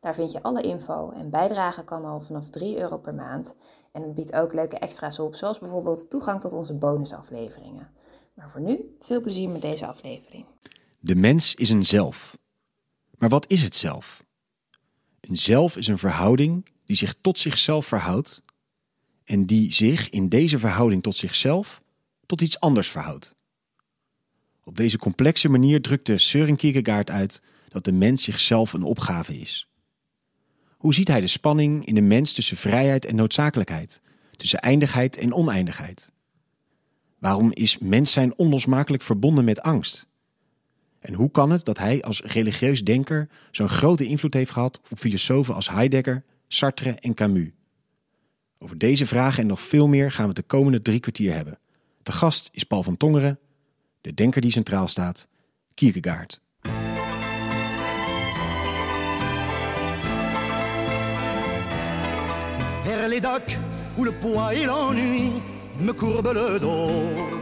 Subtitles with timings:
[0.00, 3.54] Daar vind je alle info en bijdragen kan al vanaf 3 euro per maand.
[3.92, 7.90] En het biedt ook leuke extra's op, zoals bijvoorbeeld toegang tot onze bonusafleveringen.
[8.34, 10.44] Maar voor nu, veel plezier met deze aflevering.
[11.00, 12.38] De mens is een zelf.
[13.18, 14.24] Maar wat is het zelf?
[15.20, 18.42] Een zelf is een verhouding die zich tot zichzelf verhoudt
[19.24, 21.82] en die zich in deze verhouding tot zichzelf
[22.26, 23.34] tot iets anders verhoudt.
[24.64, 29.69] Op deze complexe manier drukte Søren Kierkegaard uit dat de mens zichzelf een opgave is.
[30.80, 34.00] Hoe ziet hij de spanning in de mens tussen vrijheid en noodzakelijkheid,
[34.36, 36.10] tussen eindigheid en oneindigheid?
[37.18, 40.06] Waarom is mens zijn onlosmakelijk verbonden met angst?
[40.98, 44.98] En hoe kan het dat hij als religieus denker zo'n grote invloed heeft gehad op
[44.98, 47.50] filosofen als Heidegger, Sartre en Camus?
[48.58, 51.58] Over deze vragen en nog veel meer gaan we de komende drie kwartier hebben.
[52.02, 53.38] De gast is Paul van Tongeren,
[54.00, 55.28] de denker die centraal staat,
[55.74, 56.40] Kierkegaard.
[63.10, 63.58] Les docks
[63.98, 65.32] où le poids et l'ennui
[65.80, 67.38] me courbent le dos.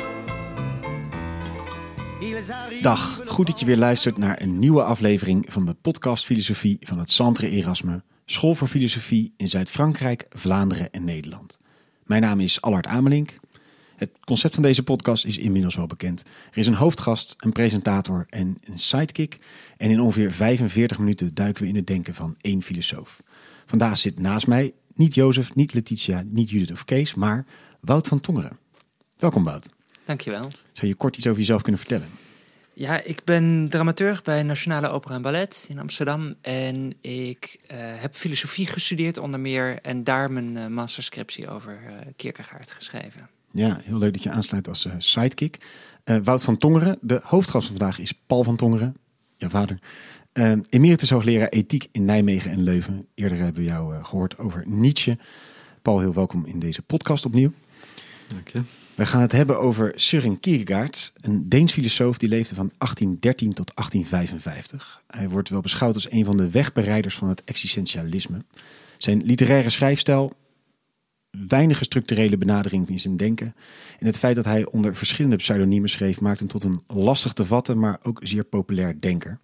[2.83, 6.99] Dag, goed dat je weer luistert naar een nieuwe aflevering van de podcast Filosofie van
[6.99, 11.59] het Centre Erasme, School voor Filosofie in Zuid-Frankrijk, Vlaanderen en Nederland.
[12.05, 13.39] Mijn naam is Allard Amelink.
[13.97, 16.25] Het concept van deze podcast is inmiddels wel bekend.
[16.51, 19.39] Er is een hoofdgast, een presentator en een sidekick.
[19.77, 23.23] En in ongeveer 45 minuten duiken we in het denken van één filosoof.
[23.67, 27.47] Vandaag zit naast mij niet Jozef, niet Letitia, niet Judith of Kees, maar
[27.81, 28.59] Wout van Tongeren.
[29.17, 29.71] Welkom Wout.
[30.05, 30.51] Dankjewel.
[30.73, 32.09] Zou je kort iets over jezelf kunnen vertellen?
[32.73, 36.35] Ja, ik ben dramaturg bij Nationale Opera en Ballet in Amsterdam.
[36.41, 41.93] En ik eh, heb filosofie gestudeerd onder meer en daar mijn uh, masterscriptie over uh,
[42.17, 43.29] Kierkegaard geschreven.
[43.53, 45.59] Ja, heel leuk dat je aansluit als sidekick.
[46.23, 48.97] Wout van Tongeren, de hoofdgast van vandaag is Paul van Tongeren,
[49.37, 49.79] jouw vader.
[50.69, 53.07] Emeritus hoogleraar ethiek in Nijmegen en Leuven.
[53.15, 55.19] Eerder hebben we jou gehoord over Nietzsche.
[55.83, 57.53] Paul, heel welkom in deze podcast opnieuw.
[58.29, 58.63] Dank je.
[58.95, 63.73] We gaan het hebben over Søren Kierkegaard, een Deens filosoof die leefde van 1813 tot
[63.75, 65.03] 1855.
[65.07, 68.45] Hij wordt wel beschouwd als een van de wegbereiders van het existentialisme.
[68.99, 70.33] Zijn literaire schrijfstijl,
[71.31, 73.55] weinig structurele benadering in zijn denken
[73.99, 77.45] en het feit dat hij onder verschillende pseudoniemen schreef maakt hem tot een lastig te
[77.45, 79.41] vatten, maar ook zeer populair denker.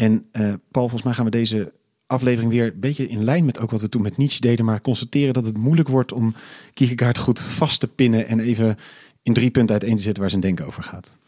[0.00, 1.72] En uh, Paul, volgens mij gaan we deze
[2.06, 4.80] aflevering weer een beetje in lijn met ook wat we toen met Nietzsche deden, maar
[4.80, 6.34] constateren dat het moeilijk wordt om
[6.74, 8.76] Kierkegaard goed vast te pinnen en even
[9.22, 11.18] in drie punten uiteen te zetten waar zijn denken over gaat.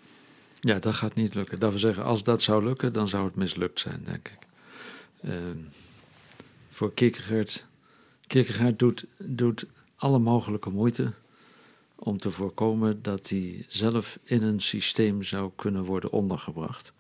[0.60, 1.58] Ja, dat gaat niet lukken.
[1.58, 4.46] Dat we zeggen, als dat zou lukken, dan zou het mislukt zijn, denk ik.
[5.24, 5.32] Uh,
[6.68, 7.66] voor Kierkegaard,
[8.26, 9.66] Kierkegaard doet, doet
[9.96, 11.12] alle mogelijke moeite
[11.94, 16.92] om te voorkomen dat hij zelf in een systeem zou kunnen worden ondergebracht.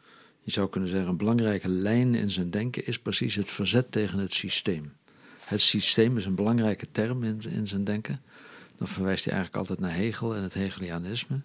[0.42, 4.18] Je zou kunnen zeggen, een belangrijke lijn in zijn denken is precies het verzet tegen
[4.18, 4.92] het systeem.
[5.40, 8.20] Het systeem is een belangrijke term in, in zijn denken.
[8.76, 11.40] Dan verwijst hij eigenlijk altijd naar Hegel en het Hegelianisme.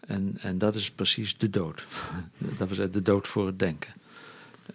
[0.00, 1.84] En, en dat is precies de dood.
[2.58, 3.92] dat was de dood voor het denken.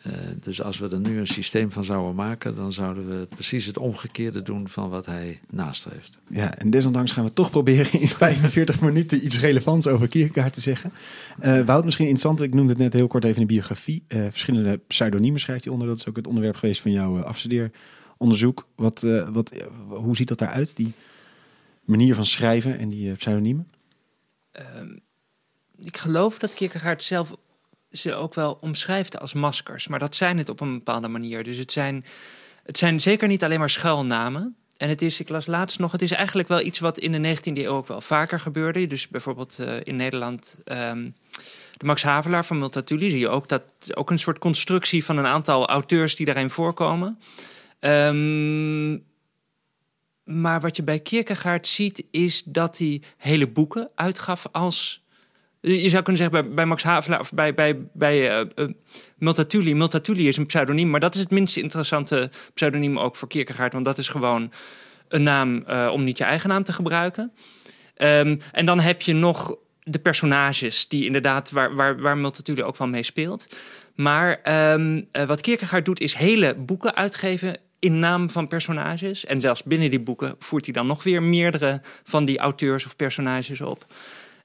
[0.07, 3.65] Uh, dus als we er nu een systeem van zouden maken, dan zouden we precies
[3.65, 6.19] het omgekeerde doen van wat hij nastreeft.
[6.27, 10.61] Ja, en desondanks gaan we toch proberen in 45 minuten iets relevants over Kierkegaard te
[10.61, 10.91] zeggen.
[11.43, 14.03] Uh, Wout, misschien interessant, ik noemde het net heel kort even in de biografie.
[14.07, 18.67] Uh, verschillende pseudoniemen schrijft hij onder, dat is ook het onderwerp geweest van jouw afstudeeronderzoek.
[18.75, 19.51] Wat, wat,
[19.87, 20.93] hoe ziet dat eruit, die
[21.83, 23.67] manier van schrijven en die pseudoniemen?
[24.51, 24.97] Ehm,
[25.81, 27.35] ik geloof dat Kierkegaard zelf
[27.91, 29.87] ze ook wel omschrijft als maskers.
[29.87, 31.43] Maar dat zijn het op een bepaalde manier.
[31.43, 32.05] Dus het zijn,
[32.63, 34.55] het zijn zeker niet alleen maar schuilnamen.
[34.77, 37.35] En het is, ik las laatst nog, het is eigenlijk wel iets wat in de
[37.35, 38.87] 19e eeuw ook wel vaker gebeurde.
[38.87, 41.15] Dus bijvoorbeeld uh, in Nederland, um,
[41.77, 43.63] de Max Havelaar van Multatuli, zie je ook dat
[43.93, 47.19] ook een soort constructie van een aantal auteurs die daarin voorkomen.
[47.79, 49.07] Um,
[50.23, 55.03] maar wat je bij Kierkegaard ziet, is dat hij hele boeken uitgaf als
[55.61, 58.67] je zou kunnen zeggen bij, Max Havelaar of bij, bij, bij uh,
[59.17, 59.75] Multatuli.
[59.75, 63.73] Multatuli is een pseudoniem, maar dat is het minst interessante pseudoniem ook voor Kierkegaard.
[63.73, 64.51] Want dat is gewoon
[65.07, 67.31] een naam uh, om niet je eigen naam te gebruiken.
[67.97, 72.77] Um, en dan heb je nog de personages die inderdaad, waar, waar, waar Multatuli ook
[72.77, 73.57] wel mee speelt.
[73.95, 74.39] Maar
[74.73, 79.25] um, wat Kierkegaard doet is hele boeken uitgeven in naam van personages.
[79.25, 82.95] En zelfs binnen die boeken voert hij dan nog weer meerdere van die auteurs of
[82.95, 83.85] personages op.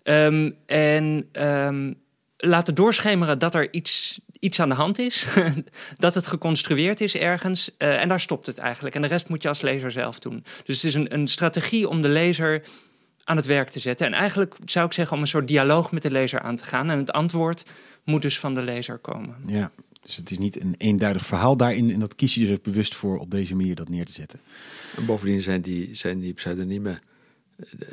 [0.04, 1.92] Ehm, en ehm,
[2.36, 5.26] laten doorschemeren dat er iets, iets aan de hand is.
[5.96, 7.76] dat het geconstrueerd is ergens.
[7.76, 8.94] Eh, en daar stopt het eigenlijk.
[8.94, 10.44] En de rest moet je als lezer zelf doen.
[10.64, 12.62] Dus het is een, een strategie om de lezer
[13.24, 14.06] aan het werk te zetten.
[14.06, 16.90] En eigenlijk zou ik zeggen om een soort dialoog met de lezer aan te gaan.
[16.90, 17.64] En het antwoord
[18.04, 19.36] moet dus van de lezer komen.
[19.46, 19.70] Ja,
[20.02, 21.90] dus het is niet een eenduidig verhaal daarin.
[21.90, 24.40] En dat kies je er bewust voor op deze manier dat neer te zetten.
[24.96, 27.00] En bovendien zijn die, zijn die pseudoniemen.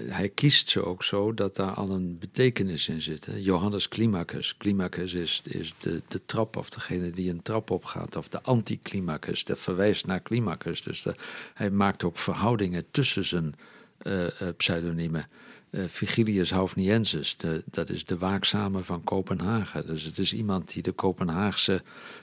[0.08, 3.26] Hij kiest ze ook zo dat daar al een betekenis in zit.
[3.26, 3.36] hè.
[3.36, 4.58] Johannes Climacus.
[4.58, 5.44] Climacus is,
[5.80, 8.16] de, de trap of degene die een trap opgaat.
[8.16, 9.44] Of de anticlimacus.
[9.44, 10.82] Dat verwijst naar Climacus.
[10.82, 11.06] Dus
[11.54, 13.56] hij maakt ook verhoudingen tussen zijn
[13.98, 15.28] eh, eh, pseudoniemen.
[15.70, 19.88] Eh, Vigilius Haufniensis, de, dat is de waakzame van Kopenhagen.
[19.88, 21.82] Dus het is iemand die de Kopenhaagse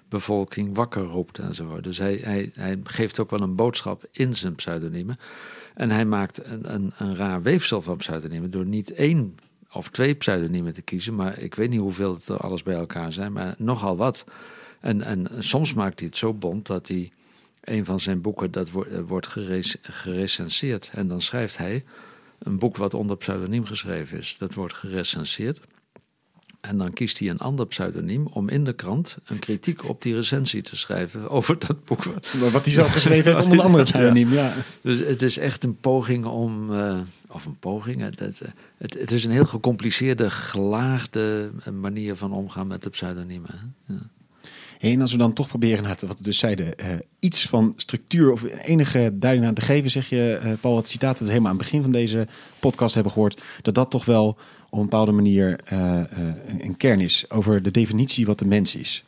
[0.09, 1.85] bevolking wakker roept enzovoort.
[1.85, 5.19] Dus hij, hij, hij geeft ook wel een boodschap in zijn pseudoniemen.
[5.79, 9.39] En hij maakt een, een, een raar weefsel van pseudoniemen door niet één
[9.73, 11.15] of twee pseudoniemen te kiezen.
[11.15, 14.25] Maar ik weet niet hoeveel het er alles bij elkaar zijn, maar nogal wat.
[14.81, 17.13] En, en soms maakt hij het zo bond dat hij
[17.61, 20.91] een van zijn boeken dat wordt, eh, wordt gerec- gerecenseerd.
[20.95, 21.85] En dan schrijft hij
[22.39, 24.39] een boek wat onder pseudoniem geschreven is.
[24.39, 25.61] Dat wordt gerecenseerd.
[26.61, 30.15] En dan kiest hij een ander pseudoniem om in de krant een kritiek op die
[30.15, 32.05] recensie te schrijven over dat boek.
[32.41, 34.33] Maar wat hij zelf geschreven heeft onder een andere pseudoniem.
[34.33, 34.55] Ja.
[34.81, 38.43] Dus het is echt een poging om, eh, of een poging, het, het,
[38.79, 43.51] het, het is een heel gecompliceerde, gelaagde manier van omgaan met de pseudoniemen.
[43.51, 43.95] hè.
[43.95, 44.01] Ja.
[44.79, 46.89] Hey, en als we dan toch proberen, wat we dus zeiden, eh,
[47.19, 51.25] iets van structuur of enige duiding aan te geven, zeg je, eh, Paul, wat citaten
[51.25, 52.27] we helemaal aan het begin van deze
[52.59, 54.39] podcast hebben gehoord, dat dat toch wel
[54.71, 56.03] op een bepaalde manier eh,
[56.59, 59.05] een, kern is over de definitie wat de mens is.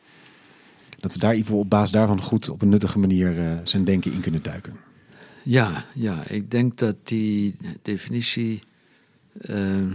[0.98, 4.12] Dat we daar geval op basis daarvan goed op een nuttige manier eh, zijn denken
[4.12, 4.76] in kunnen duiken.
[5.44, 8.62] Ja, ja, ik denk dat die definitie
[9.40, 9.86] eh,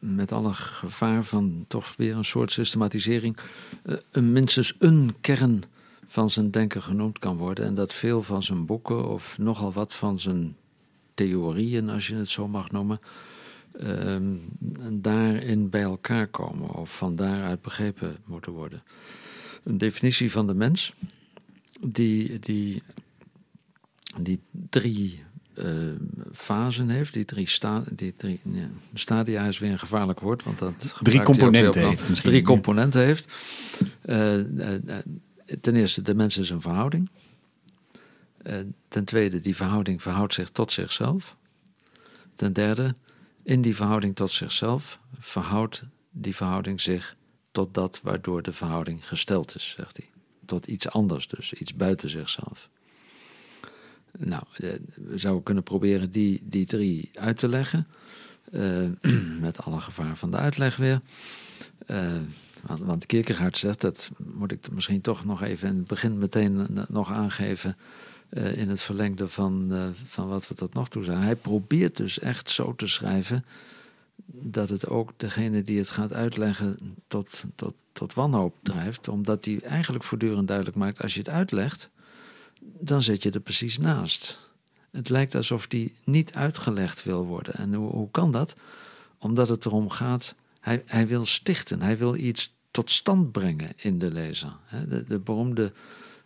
[0.00, 3.36] met alle gevaar van toch weer een soort systematisering,
[4.10, 5.62] een, minstens een kern
[6.06, 7.64] van zijn denken genoemd kan worden.
[7.64, 10.56] En dat veel van zijn boeken of nogal wat van zijn
[11.14, 13.00] theorieën, als je het zo mag noemen,
[13.78, 14.36] ehm,
[14.92, 18.82] daarin bij elkaar komen of van daaruit begrepen moeten worden.
[19.64, 20.94] Een definitie van de mens
[21.80, 22.82] die, die
[24.20, 25.66] die drie eh,
[26.32, 30.58] fasen heeft, die drie, sta, die drie ja, stadia is weer een gevaarlijk woord, want
[30.58, 32.24] dat ook componenten heeft.
[32.24, 33.32] Drie componenten heeft.
[34.00, 35.04] Eh, eh, eh,
[35.60, 37.10] ten eerste, de mens is een verhouding.
[38.42, 38.56] Eh,
[38.88, 41.36] ten tweede, die verhouding verhoudt zich tot zichzelf.
[42.34, 42.94] Ten derde,
[43.48, 47.16] in die verhouding tot zichzelf verhoudt die verhouding zich
[47.50, 50.10] tot dat waardoor de verhouding gesteld is, zegt hij.
[50.44, 52.68] Tot iets anders dus, iets buiten zichzelf.
[54.18, 57.86] Nou, eh, we zouden kunnen proberen die, die drie uit te leggen.
[58.52, 58.86] Eh,
[59.40, 61.00] met alle gevaar van de uitleg weer.
[61.86, 62.16] Eh,
[62.66, 66.66] want, want Kierkegaard zegt, dat moet ik misschien toch nog even in het begin meteen
[66.88, 67.76] nog aangeven.
[68.28, 71.18] Eh, in het verlengde van, eh, van wat we tot nog toe zijn.
[71.18, 73.44] Hij probeert dus echt zo te schrijven
[74.26, 79.08] dat het ook degene die het gaat uitleggen tot, tot, tot wanhoop drijft.
[79.08, 81.90] Omdat hij eigenlijk voortdurend duidelijk maakt, als je het uitlegt,
[82.60, 84.50] dan zit je er precies naast.
[84.90, 87.54] Het lijkt alsof die niet uitgelegd wil worden.
[87.54, 88.56] En hoe, hoe kan dat?
[89.18, 93.98] Omdat het erom gaat, hij, hij wil stichten, hij wil iets tot stand brengen in
[93.98, 94.56] de lezer.
[94.88, 95.72] De, de beroemde,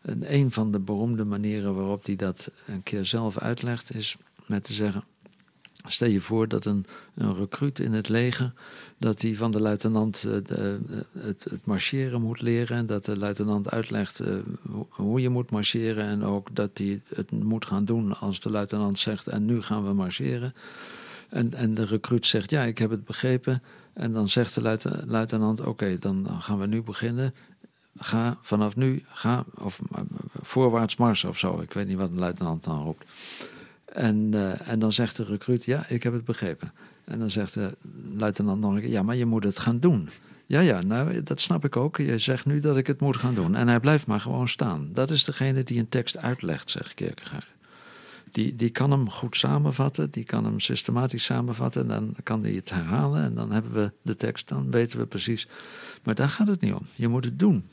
[0.02, 4.16] een een van de beroemde manieren waarop hij dat een keer zelf uitlegt, is
[4.46, 5.04] met te zeggen.
[5.86, 8.52] Stel je voor dat een, een recruut in het leger,
[8.98, 12.76] dat hij van de luitenant eh, de- eh, het, het marcheren moet leren.
[12.76, 14.34] En dat de luitenant uitlegt eh,
[14.88, 16.04] hoe- je moet marcheren.
[16.04, 19.84] En ook dat hij het moet gaan doen als de luitenant zegt, en nu gaan
[19.86, 20.52] we marcheren.
[21.28, 23.62] En, en de recruut zegt, ja, ik heb het begrepen.
[23.92, 27.34] En dan zegt de luiten- luitenant, oké, dan gaan we nu beginnen.
[27.96, 30.00] Ga vanaf nu, ga, of eh,
[30.40, 31.60] voorwaarts mars of zo.
[31.60, 33.04] Ik weet niet wat een luitenant dan roept.
[33.84, 36.72] En, eh, en dan zegt de recruut, ja, ik heb het begrepen.
[37.04, 37.76] En dan zegt de
[38.14, 40.08] luitenant nog een keer, ja, maar je moet het gaan doen.
[40.46, 41.96] Ja, ja, nou, dat snap ik ook.
[41.96, 43.54] Je zegt nu dat ik het moet gaan doen.
[43.54, 44.88] En hij blijft maar gewoon staan.
[44.92, 47.46] Dat is degene die een tekst uitlegt, zegt Kierkegaard.
[48.32, 51.82] Die, die kan hem goed samenvatten, die kan hem systematisch samenvatten.
[51.82, 55.06] En dan kan hij het herhalen en dan hebben we de tekst, dan weten we
[55.06, 55.48] precies.
[56.02, 56.82] Maar daar gaat het niet om.
[56.96, 57.64] Je moet het doen.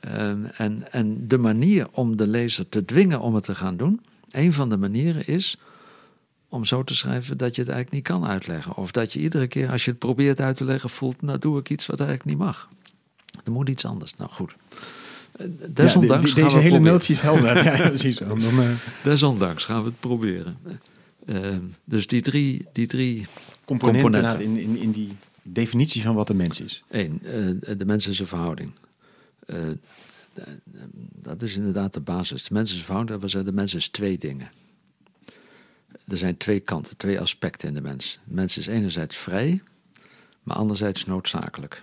[0.00, 4.00] Ehm, en, en de manier om de lezer te dwingen om het te gaan doen,
[4.30, 5.58] een van de manieren is
[6.48, 8.76] om zo te schrijven dat je het eigenlijk niet kan uitleggen.
[8.76, 11.58] Of dat je iedere keer als je het probeert uit te leggen voelt, nou doe
[11.58, 12.68] ik iets wat eigenlijk niet mag.
[13.44, 14.16] Er moet iets anders.
[14.16, 14.54] Nou goed.
[15.68, 17.64] Desondanks Ja, de- de- gaan deze we hele notie is helder.
[17.64, 18.16] ja, precies.
[18.16, 18.68] Dan, dan, eh,
[19.02, 20.58] Desondanks gaan we het proberen.
[21.26, 23.26] Eh, dus die drie, die drie
[23.64, 26.82] componenten, in, in, in die definitie van wat een mens is.
[26.88, 28.72] Eén, eh, de mens is een verhouding.
[29.46, 29.56] Eh,
[30.34, 30.58] de-
[31.22, 32.42] dat is inderdaad de basis.
[32.42, 34.50] De mens is een verhouding, zeggen, de mens is twee dingen.
[36.08, 38.18] Er zijn twee kanten, twee aspecten in de mens.
[38.24, 39.62] De mens is enerzijds vrij,
[40.42, 41.82] maar anderzijds noodzakelijk.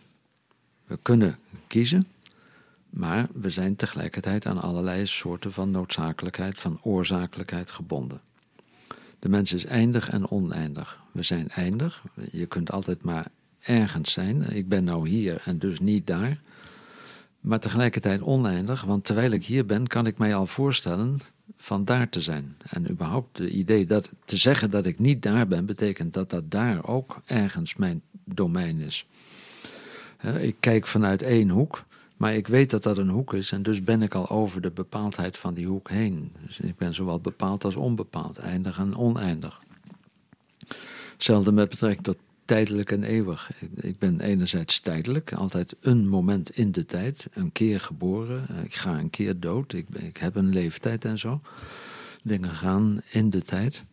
[0.86, 1.38] We kunnen
[1.68, 2.08] kiezen,
[2.90, 8.22] maar we zijn tegelijkertijd aan allerlei soorten van noodzakelijkheid, van oorzakelijkheid gebonden.
[9.20, 11.02] De mens is eindig en oneindig.
[11.12, 12.04] We zijn eindig.
[12.32, 13.28] Je kunt altijd maar
[13.60, 14.56] ergens zijn.
[14.56, 16.40] Ik ben nou hier en dus niet daar.
[17.40, 21.20] Maar tegelijkertijd oneindig, want terwijl ik hier ben, kan ik mij al voorstellen
[21.58, 22.58] van daar te zijn.
[22.70, 26.52] En überhaupt het idee dat te zeggen dat ik niet daar ben, betekent dat dat
[26.52, 29.08] daar ook ergens mijn domein is.
[30.40, 31.86] Ik kijk vanuit één hoek,
[32.18, 34.72] maar ik weet dat dat een hoek is en dus ben ik al over de
[34.72, 36.32] bepaaldheid van die hoek heen.
[36.46, 39.62] Dus ik ben zowel bepaald als onbepaald, eindig en oneindig.
[41.14, 43.52] Hetzelfde met betrekking tot tijdelijk en eeuwig.
[43.76, 48.98] Ik, ben enerzijds tijdelijk, altijd een moment in de tijd, een keer geboren, ik ga
[49.00, 51.42] een keer dood, ik, ik heb een leeftijd en zo.
[52.24, 53.84] Dingen gaan in de tijd,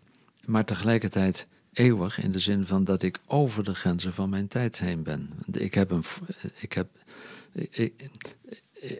[0.46, 4.78] maar tegelijkertijd eeuwig in de zin van dat ik over de grenzen van mijn tijd
[4.78, 5.30] heen ben.
[5.52, 6.04] Ik heb een.
[6.60, 6.88] Ik heb.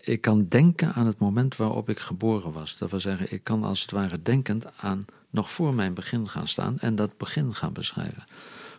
[0.01, 2.79] Ik, kan denken aan het moment waarop ik geboren was.
[2.79, 6.49] Dat wil zeggen, ik kan als het ware denkend aan nog voor mijn begin gaan
[6.49, 8.25] staan en dat begin gaan beschrijven.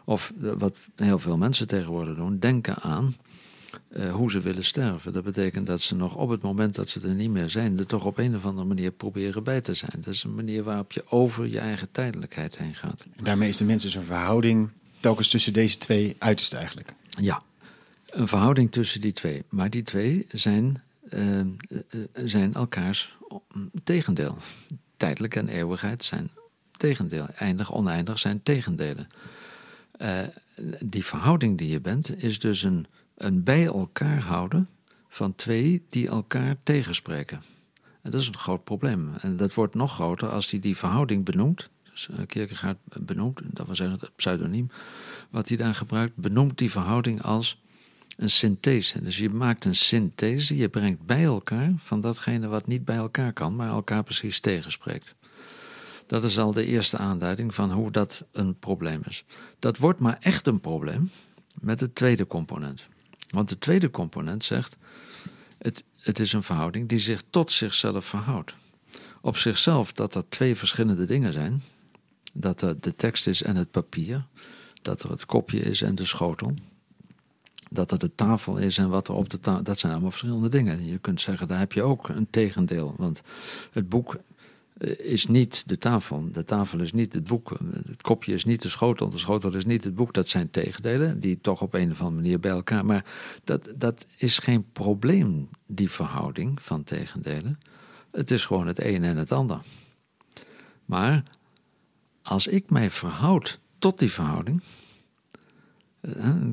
[0.06, 3.16] Of wat heel veel mensen tegenwoordig doen, denken aan
[3.88, 5.14] eh, hoe ze willen sterven.
[5.14, 7.86] Dat betekent dat ze nog op het moment dat ze er niet meer zijn, er
[7.86, 9.92] toch op een of andere manier proberen bij te zijn.
[9.96, 13.06] Dat is een manier waarop je over je eigen tijdelijkheid heen gaat.
[13.16, 16.94] En daarmee is de mens dus een verhouding telkens tussen deze twee uitersten eigenlijk.
[17.10, 17.44] Ja,
[18.16, 19.44] een verhouding tussen die twee.
[19.50, 21.46] Maar die twee zijn, eh, eh,
[22.14, 23.18] zijn elkaars
[23.84, 24.38] tegendeel.
[24.98, 26.32] Tijdelijk en eeuwigheid zijn
[26.78, 27.28] tegendeel.
[27.28, 29.08] Eindig, oneindig zijn tegendelen.
[29.92, 30.20] Eh,
[30.80, 34.70] die verhouding die je bent, is dus een, een bij elkaar houden
[35.08, 37.42] van twee die elkaar tegenspreken.
[38.02, 39.14] En dat is een groot probleem.
[39.22, 41.70] En dat wordt nog groter als hij die verhouding benoemt.
[41.92, 44.70] Dus eh, Kierkegaard benoemt, dat wil zeggen het pseudoniem,
[45.30, 47.64] wat hij daar gebruikt, benoemt die verhouding als
[48.16, 49.02] een synthese.
[49.02, 53.34] Dus je maakt een synthese, je brengt bij elkaar van datgene wat niet bij elkaar
[53.34, 55.16] kan, maar elkaar precies tegenspreekt.
[56.08, 59.24] Dat is al de eerste aanduiding van hoe dat een probleem is.
[59.60, 61.10] Dat wordt maar echt een probleem
[61.62, 62.88] met het tweede component.
[63.30, 64.78] Want de tweede component zegt:
[65.58, 68.54] het, het is een verhouding die zich tot zichzelf verhoudt.
[69.22, 71.64] Op zichzelf dat er twee verschillende dingen zijn:
[72.34, 74.26] dat er de tekst is en het papier,
[74.82, 76.54] dat er het kopje is en de schotel.
[77.76, 79.64] Dat er de tafel is en wat er op de tafel.
[79.64, 80.86] Dat zijn allemaal verschillende dingen.
[80.86, 82.94] Je kunt zeggen, daar heb je ook een tegendeel.
[82.98, 83.22] Want
[83.72, 84.18] het boek
[84.78, 86.28] eh, is niet de tafel.
[86.32, 87.58] De tafel is niet het boek.
[87.88, 89.10] Het kopje is niet de schotel.
[89.10, 90.14] De schotel is niet het boek.
[90.14, 92.86] Dat zijn tegendelen die toch op een of andere manier bij elkaar.
[92.86, 93.06] Maar
[93.44, 97.60] dat, dat is geen probleem, die verhouding van tegendelen.
[98.12, 99.60] Het is gewoon het een en het ander.
[100.86, 101.24] Maar
[102.22, 104.62] als ik mij verhoud tot die verhouding.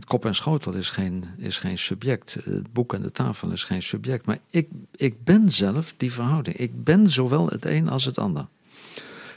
[0.05, 2.35] Kop en schotel is geen, is geen subject.
[2.45, 4.27] Het boek en de tafel is geen subject.
[4.27, 6.57] Maar ik, ik ben zelf die verhouding.
[6.57, 8.47] Ik ben zowel het een als het ander.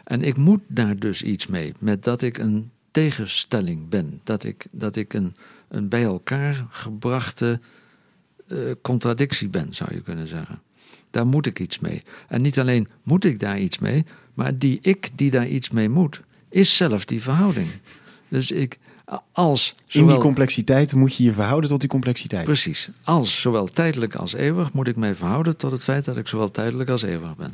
[0.04, 1.74] En ik moet daar dus iets mee.
[1.80, 4.22] Met dat ik een tegenstelling ben.
[4.24, 5.36] Dat ik, dat ik een,
[5.68, 7.60] een bij elkaar gebrachte
[8.48, 10.62] eh, contradictie ben, zou je kunnen zeggen.
[11.10, 12.04] Daar moet ik iets mee.
[12.28, 15.90] En niet alleen moet ik daar iets mee, maar die ik die daar iets mee
[15.90, 16.20] moet,
[16.50, 17.68] is zelf die verhouding.
[18.28, 18.80] Dus ik,
[19.32, 22.46] als In zowel, die complexiteit moet je je verhouden tot die complexiteit.
[22.46, 22.90] Precies.
[23.04, 26.52] Als zowel tijdelijk als eeuwig moet ik mij verhouden tot het feit dat ik zowel
[26.52, 27.52] tijdelijk als eeuwig ben.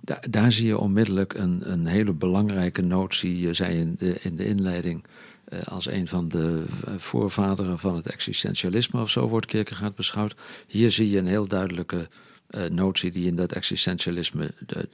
[0.00, 3.40] Daar, daar zie je onmiddellijk een, een hele belangrijke notie.
[3.40, 5.04] Je zei in de, in de inleiding
[5.44, 10.34] eh, als een van de eh, voorvaderen van het existentialisme of zo wordt Kierkegaard beschouwd.
[10.66, 12.08] Hier zie je een heel duidelijke
[12.46, 14.50] eh, notie die in dat existentialisme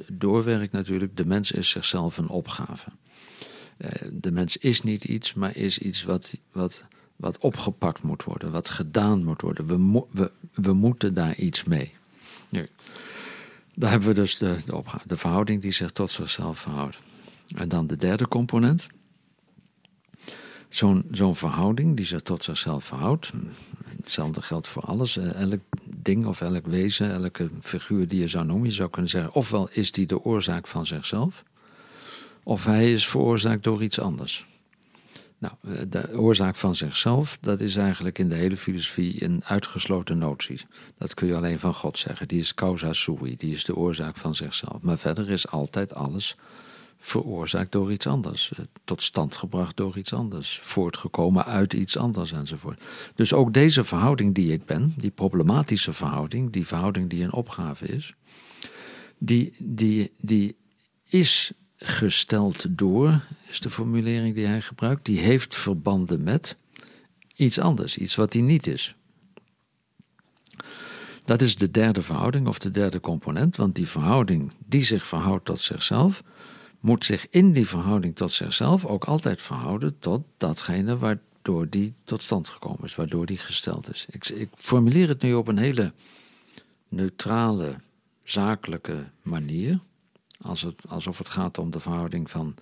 [0.06, 1.16] doorwerkt natuurlijk.
[1.16, 2.88] De mens is zichzelf een opgave.
[3.76, 6.82] Eh, de mens is niet iets, maar is iets wat, wat,
[7.16, 9.66] wat opgepakt moet worden, wat gedaan moet worden.
[9.66, 11.92] We, mo- we, we moeten daar iets mee.
[12.48, 12.68] Nu,
[13.74, 16.98] daar hebben we dus de, de, de verhouding die zich tot zichzelf verhoudt.
[17.54, 18.86] En dan de derde component.
[20.68, 23.30] Zo'n zo'n verhouding die zich tot zichzelf verhoudt.
[24.02, 25.16] Hetzelfde geldt voor alles.
[25.16, 28.66] eh, Elk ding of elk wezen, elke figuur die je zou noemen.
[28.68, 31.44] Je zou kunnen zeggen, ofwel is die de oorzaak van zichzelf
[32.44, 34.46] of hij is veroorzaakt door iets anders.
[35.38, 40.18] Nou, eh, de oorzaak van zichzelf, dat is eigenlijk in de hele filosofie een uitgesloten
[40.18, 40.60] notie.
[40.98, 42.28] Dat kun je alleen van God zeggen.
[42.28, 44.80] Die is causa sui, die is de oorzaak van zichzelf.
[44.82, 46.36] Maar verder is altijd alles
[46.98, 48.52] veroorzaakt door iets anders.
[48.52, 50.58] eh, Tot stand gebracht door iets anders.
[50.62, 52.82] Voortgekomen uit iets anders enzovoort.
[53.14, 57.86] Dus ook deze verhouding die ik ben, die problematische verhouding, die verhouding die een opgave
[57.86, 58.12] is,
[59.18, 60.56] die, die, die
[61.08, 61.52] is
[61.86, 66.56] gesteld door, is de formulering die hij gebruikt, die heeft verbanden met
[67.34, 68.94] iets anders, iets wat hij niet is.
[71.24, 75.44] Dat is de derde verhouding of de derde component, want die verhouding die zich verhoudt
[75.44, 76.22] tot zichzelf,
[76.80, 82.22] moet zich in die verhouding tot zichzelf ook altijd verhouden tot datgene waardoor die tot
[82.22, 84.06] stand gekomen is, waardoor die gesteld is.
[84.10, 85.92] Ik, ik formuleer het nu op een hele
[86.88, 87.76] neutrale,
[88.24, 89.80] zakelijke manier,
[90.40, 92.54] als het, alsof het gaat om de verhouding van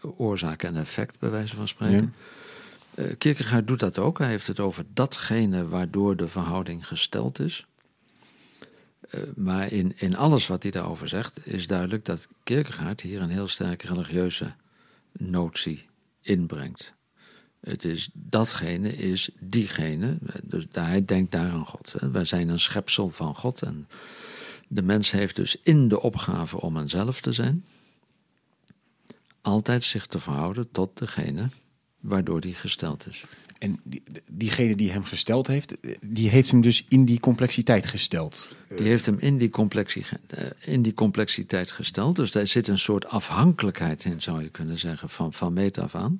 [0.00, 2.14] oorzaak en effect, bij wijze van spreken.
[2.94, 4.18] Eh, Kierkegaard doet dat ook.
[4.18, 7.66] Hij heeft het over datgene waardoor de verhouding gesteld is.
[9.10, 13.30] Eh, maar in, in alles wat hij daarover zegt, is duidelijk dat Kierkegaard hier een
[13.30, 14.54] heel sterk religieuze
[15.12, 15.86] notie
[16.22, 16.96] inbrengt.
[17.60, 20.18] Het is datgene, is diegene.
[20.42, 21.94] Dus hij denkt daar aan God.
[21.98, 22.10] hè.
[22.10, 23.62] Wij zijn een schepsel van God.
[23.62, 23.88] En
[24.68, 27.64] de mens heeft dus in de opgave om een zelf te zijn,
[29.40, 31.48] altijd zich te verhouden tot degene
[32.00, 33.24] waardoor die gesteld is.
[33.58, 38.50] En die, diegene die hem gesteld heeft, die heeft hem dus in die complexiteit gesteld.
[38.68, 42.16] Die heeft hem in die, complexi- eh, in die complexiteit gesteld.
[42.16, 45.94] Dus daar zit een soort afhankelijkheid in, zou je kunnen zeggen, van, van meet af
[45.94, 46.18] aan.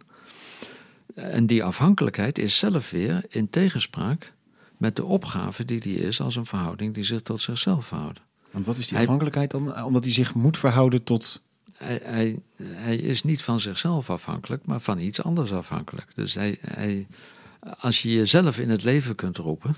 [1.14, 4.32] En die afhankelijkheid is zelf weer in tegenspraak
[4.76, 8.20] met de opgave die die is als een verhouding die zich tot zichzelf verhoudt.
[8.50, 9.74] Want wat is die Hij- afhankelijkheid dan?
[9.74, 11.42] Eh, Omdat hij zich moet verhouden tot...
[11.76, 16.06] Hij, hij, hij is niet van zichzelf afhankelijk, maar van iets anders afhankelijk.
[16.14, 17.06] Dus hij, hij,
[17.80, 19.76] als je jezelf in het leven kunt roepen,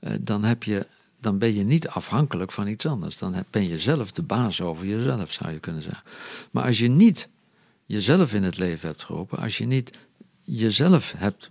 [0.00, 0.86] eh, dan, heb je,
[1.20, 3.16] dan ben je niet afhankelijk van iets anders.
[3.18, 6.02] Dan ben je zelf de baas over jezelf, zou je kunnen zeggen.
[6.50, 7.28] Maar als je niet
[7.86, 9.90] jezelf in het leven hebt geroepen, als je niet
[10.40, 11.50] jezelf hebt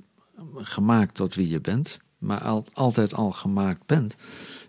[0.56, 4.16] gemaakt tot wie je bent, maar al, altijd al gemaakt bent,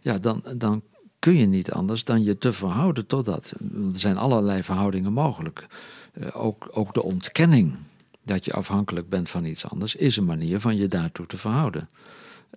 [0.00, 0.82] ja, dan, dan
[1.22, 3.52] kun je niet anders dan je te verhouden tot dat.
[3.92, 5.66] Er zijn allerlei verhoudingen mogelijk.
[6.12, 7.74] Eh, ook, ook de ontkenning
[8.22, 11.88] dat je afhankelijk bent van iets anders, is een manier van je daartoe te verhouden.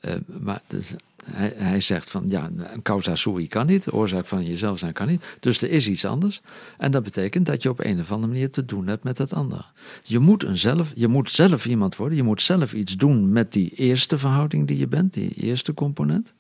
[0.01, 0.93] Eh, maar dus,
[1.25, 5.08] hij, hij zegt van ja, een causa sui kan niet, oorzaak van jezelf zijn kan
[5.08, 5.23] niet.
[5.39, 6.41] Dus er is iets anders.
[6.78, 9.34] En dat betekent dat je op een of andere manier te doen hebt met het
[9.34, 9.65] andere.
[10.04, 13.54] Je moet, een zelf, je moet zelf iemand worden, je moet zelf iets doen met
[13.54, 16.34] die eerste verhouding die je bent, die eerste component.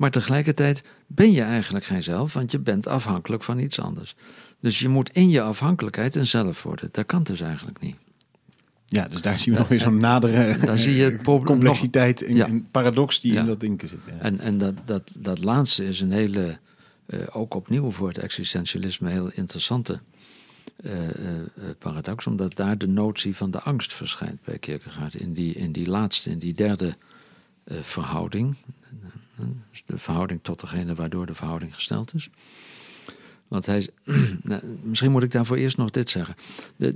[0.00, 4.14] Maar tegelijkertijd ben je eigenlijk geen zelf, want je bent afhankelijk van iets anders.
[4.60, 6.88] Dus je moet in je afhankelijkheid een zelf worden.
[6.92, 7.96] Dat kan dus eigenlijk niet.
[8.86, 12.36] Ja, dus daar zien we nog weer zo'n nadere Daar zie je het complexiteit en,
[12.36, 12.48] Ja.
[12.70, 13.40] paradox die Ja.
[13.40, 13.98] in dat ding zit.
[14.06, 14.12] Ja.
[14.18, 16.58] En, en dat, dat, dat laatste is een hele,
[17.06, 20.00] eh, ook opnieuw voor het existentialisme, heel interessante
[20.76, 21.14] eh, eh,
[21.78, 22.26] paradox.
[22.26, 25.14] Omdat daar de notie van de angst verschijnt bij Kierkegaard.
[25.14, 26.94] In die, in die laatste, in die derde
[27.80, 28.56] verhouding.
[29.70, 32.30] Dus de verhouding tot degene waardoor de verhouding gesteld is.
[33.48, 33.88] Want hij,
[34.42, 36.34] nou, misschien moet ik daarvoor eerst nog dit zeggen.
[36.76, 36.94] De,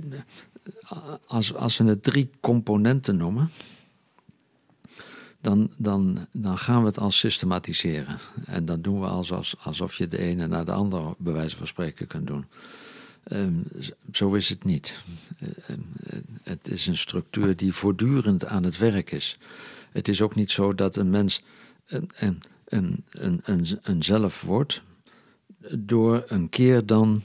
[1.27, 3.49] als, als we het drie componenten noemen,
[5.41, 8.17] dan, dan, dan gaan we het als systematiseren.
[8.45, 11.67] En dan doen we alsof, alsof je de ene naar de andere, bij wijze van
[11.67, 12.45] spreken, kunt doen.
[13.23, 13.61] Ehm,
[14.11, 14.95] zo is het niet.
[15.67, 15.79] Ehm,
[16.43, 19.37] het is een structuur die voortdurend aan het werk is.
[19.91, 21.43] Het is ook niet zo dat een mens
[21.87, 24.81] een, een, een, een, een, een zelf wordt
[25.71, 27.23] door een keer dan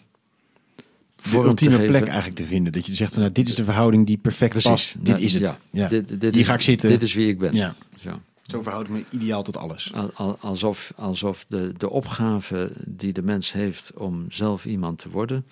[0.76, 1.88] De te ultieme geven.
[1.90, 2.72] plek eigenlijk te vinden.
[2.72, 4.70] Dat je zegt van nou, dit is de verhouding die perfect Precies.
[4.70, 4.94] past.
[4.94, 5.42] Dit Nou, is het.
[5.42, 5.58] ja.
[5.70, 5.88] Ja.
[5.88, 6.88] Dit, dit Hier is- ga ik zitten.
[6.88, 7.54] Dit is wie ik ben.
[7.54, 7.74] Ja.
[8.00, 8.20] Zo.
[8.46, 9.90] Zo verhoud ik me ideaal tot alles.
[9.94, 15.08] Al- al- Alsof, alsof de, de opgave die de mens heeft om zelf iemand te
[15.10, 15.44] worden,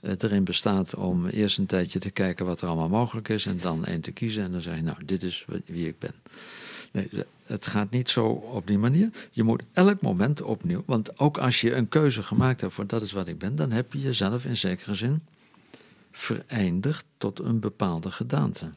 [0.00, 3.58] eh, erin bestaat om eerst een tijdje te kijken wat er allemaal mogelijk is en
[3.60, 6.12] dan één te kiezen en dan zeg je, nou, dit is wie ik ben.
[6.92, 7.08] Nee,
[7.50, 9.10] het gaat niet zo op die manier.
[9.30, 13.02] Je moet elk moment opnieuw, want ook als je een keuze gemaakt hebt voor dat
[13.02, 15.22] is wat ik ben, dan heb je jezelf in zekere zin
[16.10, 18.70] vereindigd tot een bepaalde gedaante.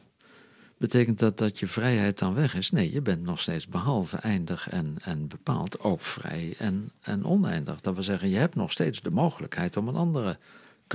[0.76, 2.70] Betekent dat dat je vrijheid dan weg is?
[2.70, 7.80] Nee, je bent nog steeds behalve eindig en, en bepaald ook vrij en, en oneindig.
[7.80, 10.38] Dat wil zeggen, je hebt nog steeds de mogelijkheid om een andere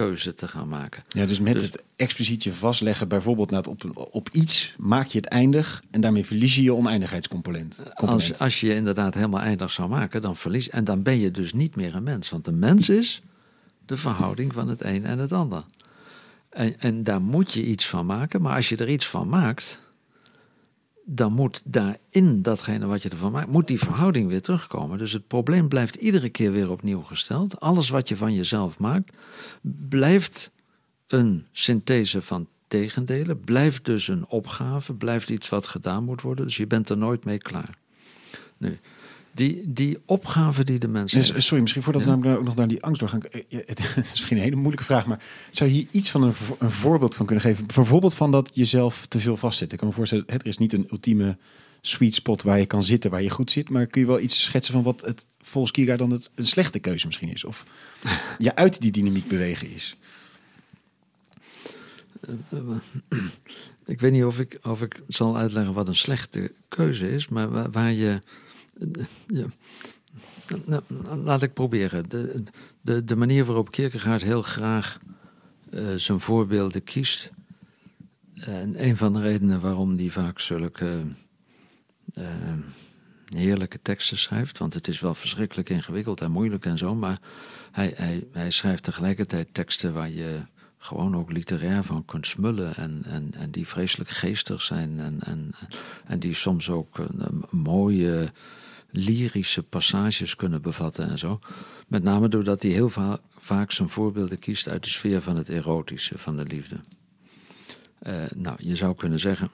[0.05, 1.03] keuze te gaan maken.
[1.07, 5.17] Ja, dus met Dus- het expliciet je vastleggen, bijvoorbeeld nou, op, op iets, maak je
[5.17, 7.81] het eindig en daarmee verlies je je oneindigheidscomponent.
[7.93, 11.31] Als, als je je inderdaad helemaal eindig zou maken, dan verlies En dan ben je
[11.31, 12.29] dus niet meer een mens.
[12.29, 13.21] Want een mens is
[13.85, 15.63] de verhouding van het een en het ander.
[16.49, 18.41] En, en daar moet je iets van maken.
[18.41, 19.79] Maar als je er iets van maakt,
[21.11, 24.97] dan moet daarin datgene wat je ervan maakt, moet die verhouding weer terugkomen.
[24.97, 27.59] Dus het probleem blijft iedere keer weer opnieuw gesteld.
[27.59, 29.11] Alles wat je van jezelf maakt,
[29.89, 30.51] blijft
[31.07, 36.45] een synthese van tegendelen, blijft dus een opgave, blijft iets wat gedaan moet worden.
[36.45, 37.77] Dus je bent er nooit mee klaar.
[38.57, 38.79] Nu,
[39.31, 41.43] die, die opgave die de mensen.
[41.43, 43.23] Sorry, misschien voordat we namelijk ook nog naar die angst doorgaan.
[43.23, 46.33] Eh, het is misschien een hele moeilijke vraag, maar zou je hier iets van een,
[46.59, 47.65] een voorbeeld van kunnen geven?
[47.65, 49.71] Bijvoorbeeld van dat jezelf te veel vastzit.
[49.71, 51.37] Ik kan me voorstellen, er is niet een ultieme
[51.81, 53.69] sweet spot waar je kan zitten, waar je goed zit.
[53.69, 56.79] Maar kun je wel iets schetsen van wat het volgens Kierkegaard dan het, een slechte
[56.79, 57.43] keuze misschien is?
[57.43, 57.65] Of
[58.37, 59.97] je uit die dynamiek bewegen is?
[63.85, 67.49] Ik weet niet of ik, of ik zal uitleggen wat een slechte keuze is, maar
[67.49, 68.21] waar, waar je
[69.27, 69.45] ja.
[70.65, 70.83] Nou,
[71.15, 72.09] laat ik proberen.
[72.09, 72.43] De,
[72.81, 74.99] de, de manier waarop Kierkegaard heel graag
[75.71, 77.31] uh, zijn voorbeelden kiest.
[78.33, 81.01] En een van de redenen waarom hij vaak zulke
[82.13, 82.25] uh,
[83.35, 84.57] heerlijke teksten schrijft.
[84.57, 86.95] Want het is wel verschrikkelijk ingewikkeld en moeilijk en zo.
[86.95, 87.19] Maar
[87.71, 90.41] hij, hij, hij schrijft tegelijkertijd teksten waar je
[90.77, 92.75] gewoon ook literair van kunt smullen.
[92.75, 94.99] En, en, en die vreselijk geestig zijn.
[94.99, 95.51] En, en,
[96.05, 98.31] en die soms ook een, mooie
[98.91, 101.39] lyrische passages kunnen bevatten en zo.
[101.87, 102.91] Met name doordat hij heel
[103.37, 106.79] vaak zijn voorbeelden kiest uit de sfeer van het erotische, van de liefde.
[108.03, 109.51] Uh, nou, je zou kunnen zeggen.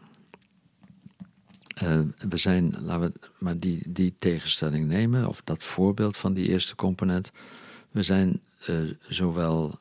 [1.84, 6.48] Uh, we zijn, laten we maar die, die tegenstelling nemen, of dat voorbeeld van die
[6.48, 7.32] eerste component.
[7.92, 9.80] We zijn uh, zowel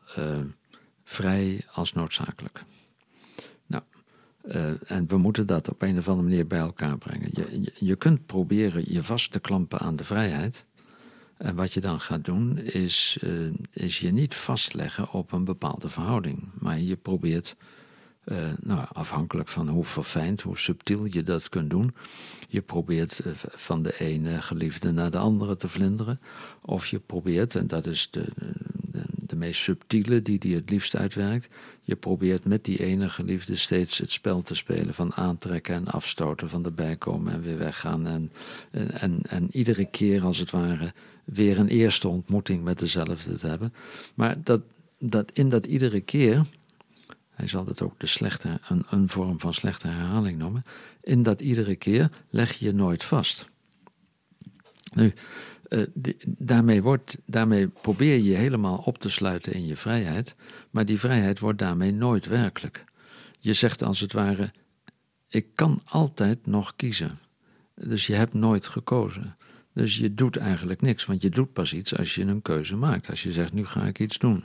[1.04, 2.64] vrij als noodzakelijk.
[4.48, 7.28] Uh, en we moeten dat op een of andere manier bij elkaar brengen.
[7.32, 10.64] Je, je, kunt proberen je vast te klampen aan de vrijheid.
[11.36, 15.88] En wat je dan gaat doen, is, uh, is je niet vastleggen op een bepaalde
[15.88, 16.48] verhouding.
[16.58, 17.56] Maar je probeert,
[18.24, 21.94] uh, nou, afhankelijk van hoe verfijnd, hoe subtiel je dat kunt doen.
[22.48, 23.22] Je probeert
[23.54, 26.20] van de ene geliefde naar de andere te vlinderen.
[26.60, 28.24] Of je probeert, en dat is de,
[29.34, 31.48] de meest subtiele die die het liefst uitwerkt.
[31.82, 36.48] Je probeert met die ene geliefde steeds het spel te spelen van aantrekken en afstoten,
[36.48, 38.06] van erbij komen en weer weggaan.
[38.06, 38.32] En,
[38.70, 40.92] en, en, iedere keer als het ware
[41.24, 43.72] weer een eerste ontmoeting met dezelfde te hebben.
[44.14, 44.60] Maar dat,
[44.98, 46.44] dat in dat iedere keer,
[47.30, 50.64] hij zal dat ook de slechte, een, een vorm van slechte herhaling noemen,
[51.00, 53.48] in dat iedere keer leg je nooit vast.
[54.92, 55.14] Nu,
[55.74, 55.84] uh,
[56.26, 60.34] daarmee, wordt, daarmee probeer je helemaal op te sluiten in je vrijheid,
[60.70, 62.84] maar die vrijheid wordt daarmee nooit werkelijk.
[63.38, 64.50] Je zegt als het ware:
[65.28, 67.18] ik kan altijd nog kiezen.
[67.74, 69.36] Dus je hebt nooit gekozen.
[69.72, 73.10] Dus je doet eigenlijk niks, want je doet pas iets als je een keuze maakt.
[73.10, 74.44] Als je zegt: nu ga ik iets doen.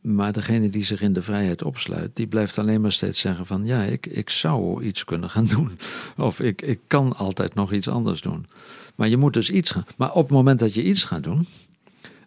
[0.00, 3.64] Maar degene die zich in de vrijheid opsluit, die blijft alleen maar steeds zeggen van
[3.64, 5.70] ja, ik, ik zou iets kunnen gaan doen.
[6.16, 8.46] Of ik, ik kan altijd nog iets anders doen.
[8.94, 9.86] Maar je moet dus iets gaan.
[9.96, 11.46] Maar op het moment dat je iets gaat doen,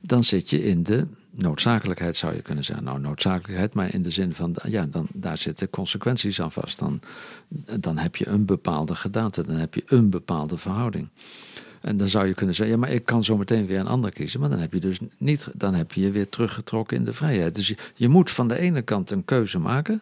[0.02, 2.86] dan zit je in de noodzakelijkheid, zou je kunnen zeggen.
[2.86, 6.80] Nou, noodzakelijkheid, maar in de zin van, ja, dan, daar zitten consequenties aan vast.
[6.80, 7.00] Dan,
[7.80, 11.08] dan heb je een bepaalde gedaante, dan heb je een bepaalde verhouding.
[11.82, 14.12] En dan zou je kunnen zeggen, ja, maar ik kan zo meteen weer een ander
[14.12, 14.40] kiezen.
[14.40, 17.56] Maar dan heb je dus niet, dan heb je je weer teruggetrokken in de vrijheid.
[17.56, 20.02] Dus je, je moet van de ene kant een keuze maken.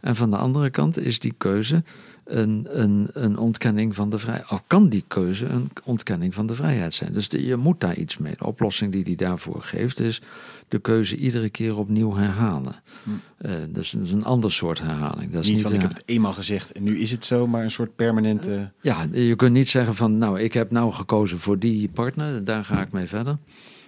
[0.00, 1.82] En van de andere kant is die keuze
[2.30, 4.48] een, een, een ontkenning van de vrijheid.
[4.48, 7.12] Al kan die keuze een ontkenning van de vrijheid zijn.
[7.12, 8.34] Dus je moet daar iets mee.
[8.38, 10.22] De oplossing die hij daarvoor geeft is
[10.68, 12.74] de keuze iedere keer opnieuw herhalen.
[13.02, 13.10] Hm.
[13.46, 15.32] Uh, dus dat is een ander soort herhaling.
[15.32, 17.46] Dat is niet, niet van ik heb het eenmaal gezegd en nu is het zo,
[17.46, 18.72] maar een soort permanente.
[18.80, 22.64] ja, je kunt niet zeggen van nou, ik heb nou gekozen voor die partner, daar
[22.64, 23.38] ga ik mee verder.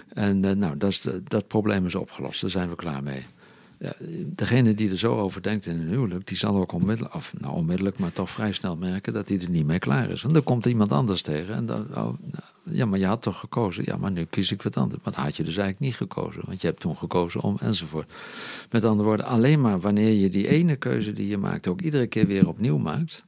[0.09, 3.25] En uh, nou, dat, is dat probleem is opgelost, daar zijn we klaar mee
[4.27, 7.99] degene die er zo over denkt in een huwelijk, die zal ook onmiddellijk, nou onmiddellijk,
[7.99, 10.23] maar toch vrij snel merken dat hij er niet mee klaar is.
[10.23, 13.39] Want dan komt iemand anders tegen en dan, oh, nou, ja, maar je had toch
[13.39, 13.85] gekozen?
[13.87, 15.03] Ja, maar nu kies ik wat anders.
[15.05, 18.13] Maar had je dus eigenlijk niet gekozen, want je hebt toen gekozen om enzovoort.
[18.71, 22.07] Met andere woorden, alleen maar wanneer je die ene keuze die je maakt ook iedere
[22.07, 23.25] keer weer opnieuw maakt,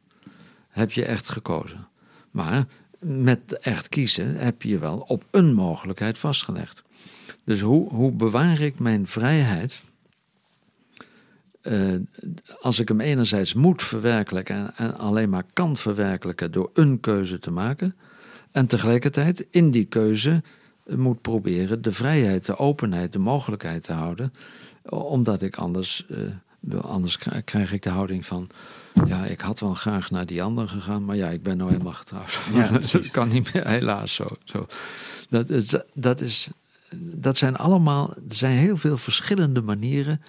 [0.69, 1.89] heb je echt gekozen.
[2.31, 2.67] Maar
[2.99, 6.83] met echt kiezen heb je wel op een mogelijkheid vastgelegd.
[7.45, 9.83] Dus hoe, hoe bewaar ik mijn vrijheid?
[11.65, 11.95] Uh,
[12.61, 17.51] als ik hem enerzijds moet verwerkelijken en, alleen maar kan verwerkelijken door een keuze te
[17.51, 17.95] maken,
[18.53, 20.43] en tegelijkertijd in die keuze
[20.87, 24.33] moet proberen de vrijheid, de openheid, de mogelijkheid te houden,
[24.89, 26.07] omdat ik anders,
[26.71, 28.49] uh, anders krijg ik de houding van,
[29.07, 31.93] ja, ik had wel graag naar die andere gegaan, maar ja, ik ben nou helemaal
[31.93, 32.39] getrouwd.
[32.53, 34.37] Ja, dat kan niet meer, helaas zo.
[34.45, 34.67] zo.
[35.29, 36.49] Dat, is, dat, is,
[36.97, 40.21] dat zijn allemaal, er zijn heel veel verschillende manieren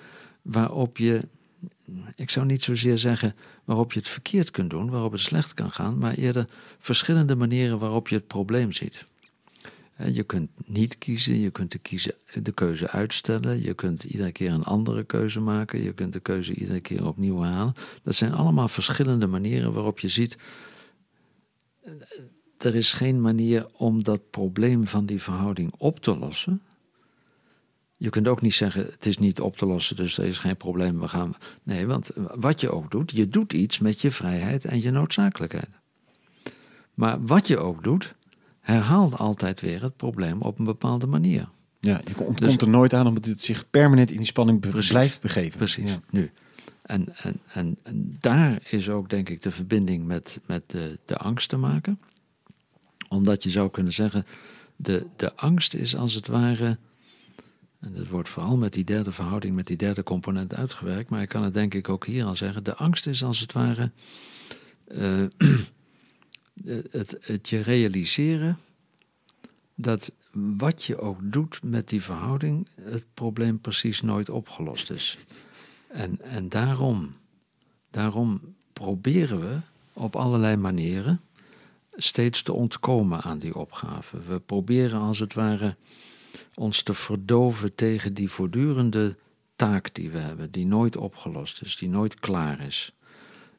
[0.46, 1.22] waarop je
[2.16, 5.72] ik zou niet zozeer zeggen waarop je het verkeerd kunt doen, waarop het slecht kan
[5.72, 6.48] gaan, maar eerder
[6.80, 9.06] verschillende manieren waarop je het probleem ziet.
[10.12, 11.78] Je kunt niet kiezen, je kunt
[12.44, 16.54] de, keuze uitstellen, je kunt iedere keer een andere keuze maken, je kunt de keuze
[16.54, 17.74] iedere keer opnieuw halen.
[18.04, 20.38] Dat zijn allemaal verschillende manieren waarop je ziet,
[22.58, 26.62] er is geen manier om dat probleem van die verhouding op te lossen.
[27.98, 30.58] Je kunt ook niet zeggen, het is niet op te lossen, dus er is geen
[30.58, 31.36] probleem, we gaan...
[31.64, 35.70] Nee, want wat je ook doet, je doet iets met je vrijheid en je noodzakelijkheid.
[36.94, 38.16] Maar wat je ook doet,
[38.60, 41.50] herhaalt altijd weer het probleem op een bepaalde manier.
[41.80, 45.22] Ja, je ontkomt dus, er nooit aan omdat het zich permanent in die spanning blijft
[45.22, 45.58] begeven.
[45.58, 46.00] Precies, ja.
[46.10, 46.32] nu.
[46.82, 51.18] En, en, en, en, daar is ook denk ik de verbinding met, met de, de
[51.18, 52.00] angst te maken.
[53.10, 54.26] Omdat je zou kunnen zeggen,
[54.76, 56.78] de, de angst is als het ware...
[57.86, 61.10] En dat wordt vooral met die derde verhouding, met die derde component uitgewerkt.
[61.10, 62.63] Maar ik kan het denk ik ook hier al zeggen.
[62.63, 63.91] De angst is als het ware...
[64.88, 65.26] Uh,
[66.89, 68.60] het, het je realiseren
[69.76, 75.17] dat wat je ook doet met die verhouding, het probleem precies nooit opgelost is.
[75.88, 77.10] En, en daarom,
[77.89, 78.41] daarom
[78.74, 79.58] proberen we
[79.93, 81.21] op allerlei manieren
[81.95, 84.21] steeds te ontkomen aan die opgave.
[84.28, 85.76] We proberen als het ware
[86.56, 89.15] ons te verdoven tegen die voortdurende
[89.56, 92.93] taak die we hebben, die nooit opgelost is, die nooit klaar is.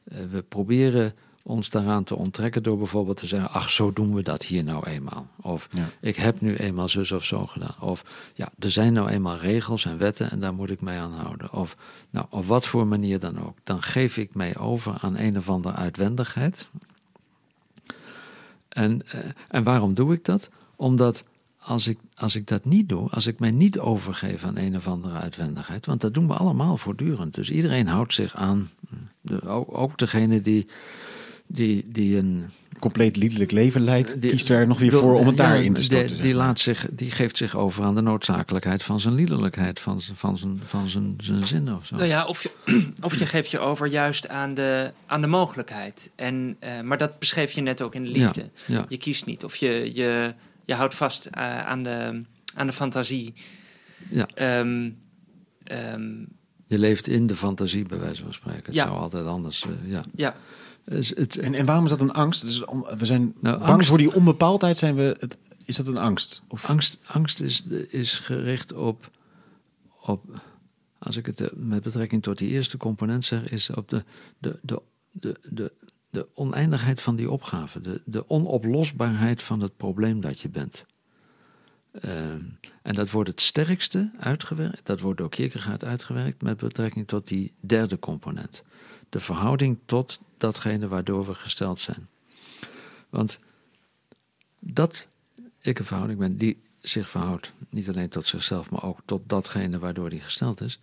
[0.03, 1.13] Eh, we proberen
[1.43, 4.87] ons daaraan te onttrekken door bijvoorbeeld te zeggen: ach, zo doen we dat hier nou
[4.87, 5.27] eenmaal.
[5.41, 5.67] Of
[6.01, 7.75] ik heb nu eenmaal zus of zo gedaan.
[7.79, 11.13] Of ja, er zijn nou eenmaal regels en wetten en daar moet ik mij aan
[11.13, 11.53] houden.
[11.53, 11.77] Of
[12.09, 13.57] nou, op wat voor manier dan ook.
[13.63, 16.67] Dan geef ik mij over aan een of andere uitwendigheid.
[18.69, 20.49] En, eh, en waarom doe ik dat?
[20.75, 21.23] Omdat
[21.67, 24.87] als ik, als ik dat niet doe, als ik mij niet overgeef aan een of
[24.87, 27.33] andere uitwendigheid, want dat doen we allemaal voortdurend.
[27.33, 28.69] Dus iedereen houdt zich aan,
[29.21, 30.67] de, ook, ook degene die
[31.47, 32.45] die, die een
[32.79, 36.13] compleet liederlijk leven leidt, die, kiest er nog weer voor om het daarin te storten.
[36.13, 40.01] Die, die, laat zich, die geeft zich over aan de noodzakelijkheid van zijn liederlijkheid, van,
[40.01, 41.95] van, zijn, van zijn, zijn zin of zo.
[41.95, 42.51] Nou ja, of je,
[43.01, 46.11] of je geeft je over juist aan de, aan de mogelijkheid.
[46.15, 48.49] En, uh, maar dat beschreef je net ook in de liefde.
[48.65, 49.43] Ja, Je kiest niet.
[49.43, 50.33] Of je, je,
[50.67, 52.23] je houdt vast uh, aan, de,
[52.55, 53.33] aan de fantasie.
[54.09, 54.59] Ja.
[54.59, 54.97] Um,
[55.71, 56.27] um,
[56.65, 58.63] je leeft in de fantasie, bij wijze van spreken.
[58.65, 59.65] Het zou altijd anders.
[59.65, 60.03] Uh, ja.
[60.15, 60.35] ja.
[60.83, 62.41] Dus het, en, en waarom is dat een angst?
[62.41, 62.59] Dus
[62.97, 64.77] we zijn nou, bang angst, voor die onbepaaldheid.
[64.77, 66.43] Zijn we het, is dat een angst?
[66.47, 66.69] Of?
[66.69, 69.11] Angst, angst is, is gericht op,
[70.01, 70.41] op,
[70.99, 74.03] als ik het eh, met betrekking tot die eerste component zeg, is op de,
[74.37, 75.71] de, de, de, de,
[76.17, 80.85] de oneindigheid van die opgave, de, de onoplosbaarheid van het probleem dat je bent.
[81.91, 82.41] Ehm,
[82.81, 87.53] en dat wordt het sterkste uitgewerkt, dat wordt door Kierkegaard uitgewerkt met betrekking tot die
[87.59, 88.63] derde component.
[89.09, 92.07] De verhouding tot datgene waardoor we gesteld zijn.
[93.09, 93.39] Want
[94.59, 95.07] dat
[95.61, 99.79] ik een verhouding ben die zich verhoudt, niet alleen tot zichzelf, maar ook tot datgene
[99.79, 100.79] waardoor die gesteld is.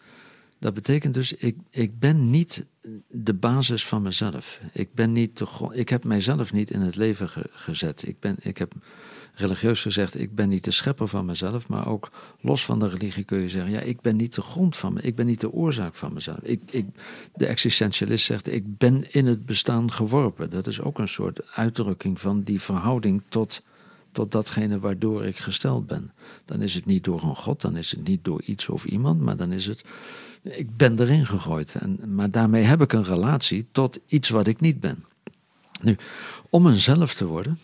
[0.59, 2.67] Dat betekent dus, ik, ik ben niet
[3.09, 4.61] de basis van mezelf.
[4.73, 8.07] Ik, ben niet de, ik heb mijzelf niet in het leven gezet.
[8.07, 8.75] Ik, ben, ik heb
[9.35, 13.25] religieus gezegd, ik ben niet de schepper van mezelf, maar ook los van de religie
[13.25, 15.53] kun je zeggen, ja, ik ben niet de grond van me, ik ben niet de
[15.53, 16.39] oorzaak van mezelf.
[16.43, 16.87] Ik, ik,
[17.35, 20.51] de existentialist zegt, ik ben in het bestaan geworpen.
[20.51, 23.63] Dat is ook een soort uitdrukking van die verhouding tot,
[24.15, 26.13] tot datgene waardoor ik gesteld ben.
[26.45, 29.21] Dan is het niet door een God, dan is het niet door iets of iemand,
[29.21, 29.85] maar dan is het,
[30.43, 31.75] ik ben erin gegooid.
[31.75, 35.05] En, maar daarmee heb ik een relatie tot iets wat ik niet ben.
[35.83, 35.97] Nu,
[36.51, 37.59] om een zelf te worden,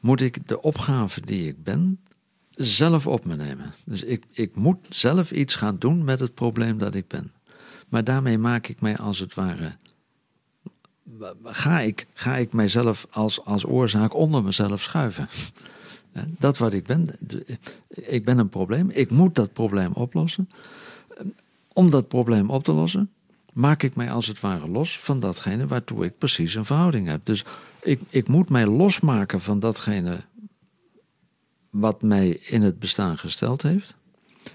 [0.00, 1.98] moet ik de opgave die ik ben
[2.50, 3.74] zelf op me nemen.
[3.84, 7.32] Dus ik, ik moet zelf iets gaan doen met het probleem dat ik ben.
[7.88, 9.76] Maar daarmee maak ik mij als het ware.
[11.44, 15.28] Ga ik, ga ik mijzelf als, als oorzaak onder mezelf schuiven?
[16.38, 17.18] Dat wat ik ben.
[17.88, 18.90] Ik ben een probleem.
[18.90, 20.48] Ik moet dat probleem oplossen.
[21.72, 23.10] Om dat probleem op te lossen,
[23.52, 27.20] maak ik mij als het ware los van datgene waartoe ik precies een verhouding heb.
[27.24, 27.44] Dus
[27.82, 30.20] ik, ik moet mij losmaken van datgene
[31.70, 33.96] wat mij in het bestaan gesteld heeft.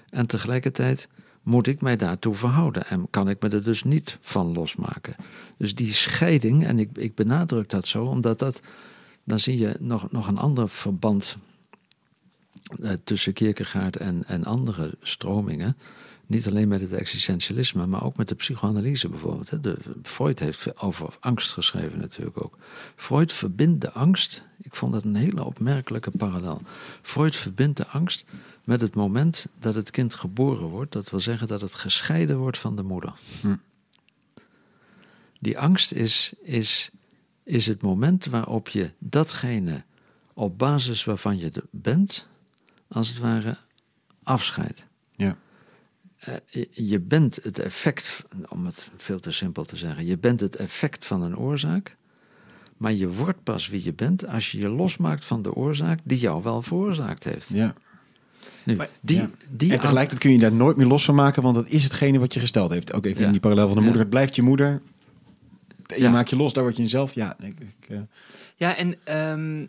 [0.09, 1.07] En tegelijkertijd
[1.47, 5.15] moet ik mij daartoe verhouden en kan ik me er dus niet van losmaken.
[5.57, 8.61] Dus die scheiding, en ik, ik benadruk dat zo, omdat dat,
[9.23, 11.37] dan zie je nog, nog een ander verband
[12.81, 15.77] eh, tussen Kierkegaard en, en andere stromingen.
[16.27, 19.63] Niet alleen met het existentialisme, maar ook met de psychoanalyse bijvoorbeeld.
[19.63, 22.57] De, Freud heeft over angst geschreven natuurlijk ook.
[22.95, 26.61] Freud verbindt de angst, ik vond dat een hele opmerkelijke parallel.
[27.01, 28.25] Freud verbindt de angst
[28.63, 30.91] met het moment dat het kind geboren wordt.
[30.91, 33.13] Dat wil zeggen dat het gescheiden wordt van de moeder.
[33.41, 33.55] Hm.
[35.39, 36.89] Die angst is, is,
[37.43, 39.83] is het moment waarop je datgene
[40.33, 42.27] op basis waarvan je er bent,
[42.87, 43.57] als het ware,
[44.23, 44.87] afscheidt.
[45.15, 45.37] Ja.
[46.17, 46.33] Eh,
[46.71, 51.05] je- bent het effect, om het veel te simpel te zeggen, je bent het effect
[51.05, 51.95] van een oorzaak,
[52.77, 56.17] maar je wordt pas wie je bent als je je losmaakt van de oorzaak die
[56.19, 57.49] jou wel veroorzaakt heeft.
[57.53, 57.73] Ja.
[58.63, 59.29] Nu, Maar- die, Ja.
[59.49, 62.19] die en tegelijkertijd kun je daar nooit meer los van maken, want dat is hetgene
[62.19, 62.93] wat je gesteld heeft.
[62.93, 63.25] Ook even Ja.
[63.25, 63.85] in die parallel van de Ja.
[63.85, 64.01] moeder.
[64.01, 64.81] Het blijft je moeder.
[65.87, 66.09] Je Ja.
[66.11, 67.13] maakt je los, daar word je jezelf.
[67.13, 67.97] Ja, ik, ik, eh,
[68.55, 69.65] Ja, en ehm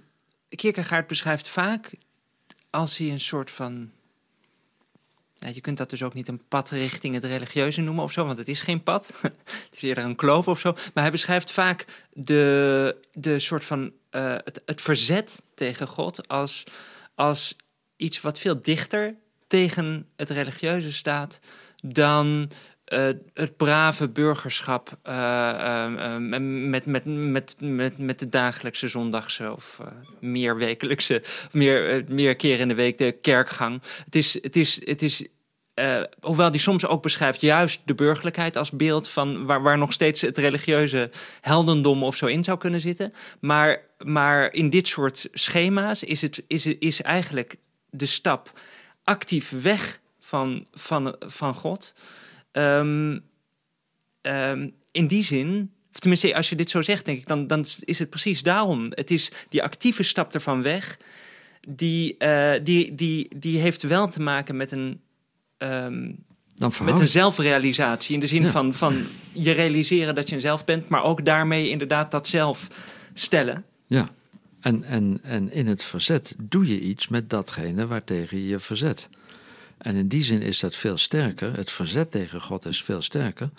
[0.48, 1.94] Kierkegaard beschrijft vaak
[2.70, 3.90] als hij een soort van.
[5.38, 8.38] Je kunt dat dus ook niet een pad richting het religieuze noemen of zo, want
[8.38, 9.12] het is geen pad.
[9.22, 10.72] het is eerder een kloof of zo.
[10.72, 13.92] Maar hij beschrijft vaak de, de soort van.
[14.10, 16.64] eh, het, het verzet tegen God als,
[17.14, 17.56] als
[17.96, 19.14] iets wat veel dichter
[19.46, 21.40] tegen het religieuze staat
[21.80, 22.50] dan
[23.34, 25.14] het brave burgerschap eh,
[25.50, 29.86] eh, eh, met, met, met, met, met de dagelijkse zondagse of eh,
[30.20, 31.22] meer wekelijkse,
[31.52, 33.82] meer, eh, meer keer in de week de kerkgang.
[34.04, 35.26] Het is, het is, het is
[35.74, 39.92] eh, hoewel die soms ook beschrijft juist de burgerlijkheid als beeld van waar, waar nog
[39.92, 43.12] steeds het religieuze heldendom of zo in zou kunnen zitten.
[43.40, 47.56] Maar, maar in dit soort schema's is, het, is, is eigenlijk
[47.90, 48.60] de stap
[49.04, 51.94] actief weg van, van, van God.
[52.58, 53.18] Ehm,
[54.20, 57.64] ehm, in die zin, of tenminste, als je dit zo zegt, denk ik, dan, dan
[57.84, 58.86] is het precies daarom.
[58.90, 60.98] Het is die actieve stap ervan weg,
[61.68, 65.00] die, eh, die, die, die heeft wel te maken met een,
[65.56, 66.12] ehm,
[66.54, 68.14] dan met een zelfrealisatie.
[68.14, 68.50] In de zin Ja.
[68.50, 72.66] van, van je realiseren dat je een zelf bent, maar ook daarmee inderdaad dat zelf
[73.14, 73.64] stellen.
[73.86, 74.08] Ja,
[74.60, 79.08] en, en, en in het verzet doe je iets met datgene waartegen je je verzet.
[79.78, 83.50] En in die zin is dat veel sterker, het verzet tegen God is veel sterker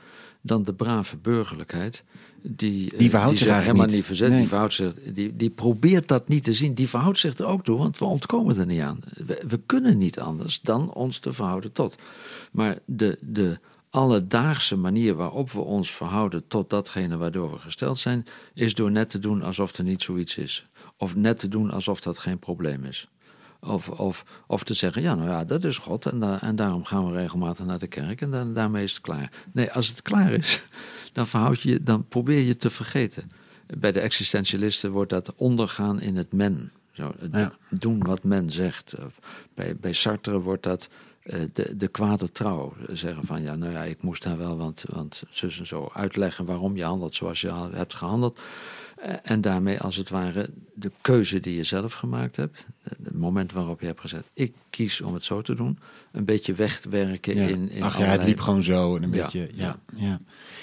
[0.42, 2.04] dan de brave burgerlijkheid.
[2.42, 3.96] Die, Die eh, verhoudt zich helemaal niet.
[3.96, 4.40] niet verzet, Nee.
[4.40, 6.74] die, verhoudt zich, die, die probeert dat niet te zien.
[6.74, 9.00] Die verhoudt zich er ook toe, want we ontkomen er niet aan.
[9.26, 11.96] We, we kunnen niet anders dan ons te verhouden tot.
[12.52, 18.26] Maar de, de alledaagse manier waarop we ons verhouden tot datgene waardoor we gesteld zijn,
[18.54, 20.66] is door net te doen alsof er niet zoiets is.
[20.98, 23.08] Of net te doen alsof dat geen probleem is.
[23.62, 26.86] Of, of, of te zeggen, ja, nou ja, dat is God en, da- en daarom
[26.86, 29.32] gaan we regelmatig naar de kerk en dan, daarmee is het klaar.
[29.52, 30.62] Nee, als het klaar is,
[31.14, 33.28] dan, verhoud je, dan probeer je te vergeten.
[33.78, 36.72] Bij de existentialisten wordt dat ondergaan in het men.
[36.92, 37.54] Zo, Ja.
[37.70, 38.96] Doen wat men zegt.
[39.54, 40.90] Bij, bij Sartre wordt dat
[41.24, 42.74] eh, de, de kwade trouw.
[42.92, 46.46] Zeggen van, ja, nou ja, ik moest daar wel, want, want zus en zo uitleggen
[46.46, 48.40] waarom je handelt zoals je hebt gehandeld.
[49.02, 53.18] Eh, En daarmee als het ware de keuze die je zelf gemaakt hebt, eh, het
[53.18, 55.80] moment waarop je hebt gezet, ik kies om het zo te doen,
[56.12, 57.48] een beetje wegwerken ja.
[57.48, 58.96] in, in Ach ja, het liep gewoon zo.
[58.96, 59.80] En een Ja, beetje, ja.
[59.96, 60.06] ja.
[60.08, 60.20] ja.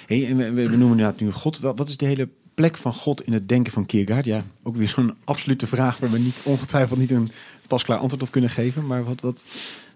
[0.07, 1.59] Hey, en we, we noemen inderdaad nu God.
[1.59, 4.25] Wat is de hele plek van God in het denken van Kierkegaard?
[4.25, 7.31] Ja, ook weer zo'n absolute vraag waar we niet ongetwijfeld niet een
[7.69, 8.87] pasklaar antwoord op kunnen geven.
[8.87, 9.47] Maar wat, wat,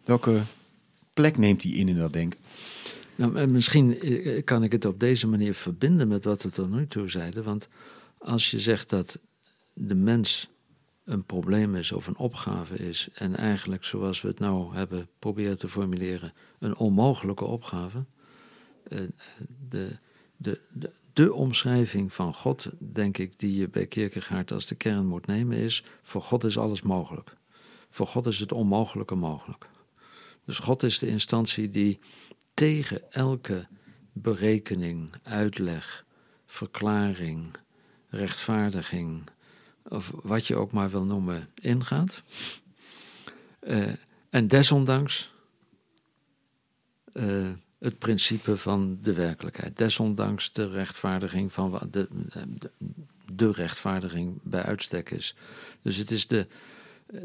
[0.05, 0.41] welke
[1.15, 2.39] plek neemt hij in in dat denken?
[3.15, 6.71] Nou, en misschien eh, kan ik het op deze manier verbinden met wat we tot
[6.71, 7.45] nu toe zeiden.
[7.45, 7.69] Want
[8.21, 9.21] als je zegt dat
[9.75, 10.49] de mens
[11.05, 15.59] een probleem is of een opgave is, en eigenlijk zoals we het nou hebben proberen
[15.59, 18.05] te formuleren, een onmogelijke opgave.
[18.89, 18.99] eh,
[19.69, 19.99] De,
[20.37, 25.07] de, de, de omschrijving van God, denk ik, die je bij Kierkegaard als de kern
[25.07, 27.37] moet nemen, is: voor God is alles mogelijk.
[27.91, 29.69] Voor God is het onmogelijke mogelijk.
[30.45, 31.99] Dus God is de instantie die
[32.55, 33.67] tegen elke
[34.13, 36.05] berekening, uitleg,
[36.47, 37.57] verklaring,
[38.11, 39.23] rechtvaardiging,
[39.89, 42.23] of wat je ook maar wil noemen, ingaat.
[43.61, 43.93] Eh,
[44.31, 45.33] en desondanks
[47.13, 52.09] eh, het principe van de werkelijkheid, desondanks de rechtvaardiging van wat de,
[52.59, 52.71] de,
[53.33, 55.35] de rechtvaardiging bij uitstek is.
[55.83, 56.47] Dus het is de.
[57.07, 57.21] eh,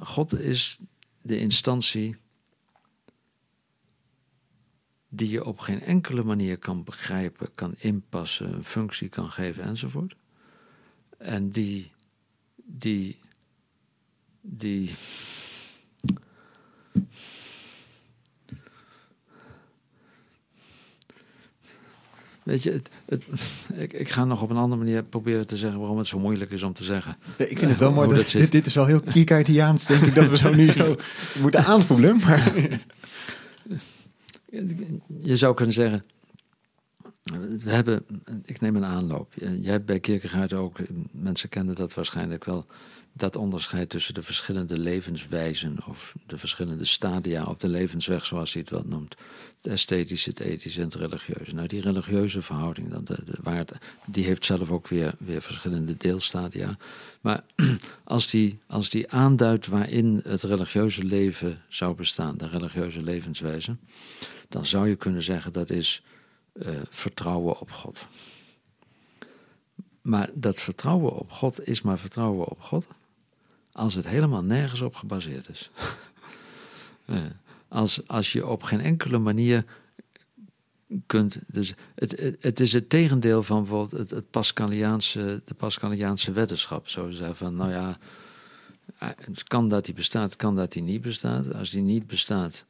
[0.00, 0.78] God is
[1.22, 2.16] de instantie
[5.16, 10.16] die je op geen enkele manier kan begrijpen, kan inpassen, een functie kan geven enzovoort.
[11.18, 11.90] En die,
[12.64, 13.18] die,
[14.40, 14.94] die,
[22.42, 23.24] Weet je, het, het,
[23.74, 26.50] ik, ik ga nog op een andere manier proberen te zeggen waarom het zo moeilijk
[26.50, 27.16] is om te zeggen.
[27.36, 28.08] Ik vind het wel mooi.
[28.08, 30.96] dat dit, dit is wel heel Kierkegaardiaans, denk ik, dat we zo nu zo
[31.40, 32.16] moeten aanvoelen.
[32.16, 32.52] Maar
[35.18, 36.04] Je zou kunnen zeggen,
[37.62, 38.04] we hebben,
[38.44, 39.32] ik neem een aanloop.
[39.34, 40.78] Je hebt bij Kierkegaard ook,
[41.10, 42.66] mensen kennen dat waarschijnlijk wel,
[43.16, 48.62] dat onderscheid tussen de verschillende levenswijzen of de verschillende stadia op de levensweg, zoals hij
[48.62, 49.16] het wat noemt.
[49.56, 51.54] Het esthetische, het ethische en het religieuze.
[51.54, 53.66] Nou, die religieuze verhouding, dat, de,
[54.06, 56.76] die heeft zelf ook weer, weer verschillende deelstadia.
[57.20, 57.44] Maar
[58.04, 63.76] als die, als die aanduidt waarin het religieuze leven zou bestaan, de religieuze levenswijze,
[64.48, 66.02] dan zou je kunnen zeggen dat is
[66.52, 68.06] uh, vertrouwen op God.
[70.02, 72.86] Maar dat vertrouwen op God is maar vertrouwen op God
[73.76, 75.70] als het helemaal nergens op gebaseerd is.
[77.68, 79.64] als, als je op geen enkele manier
[81.06, 81.38] kunt.
[81.46, 86.88] Dus het, het, is het tegendeel van bijvoorbeeld het, het Pascaliaanse, de Pascaliaanse wetenschap.
[86.88, 87.98] Zo zeggen van, nou ja,
[88.98, 91.54] het kan dat die bestaat, kan dat die niet bestaat.
[91.54, 92.64] Als die niet bestaat,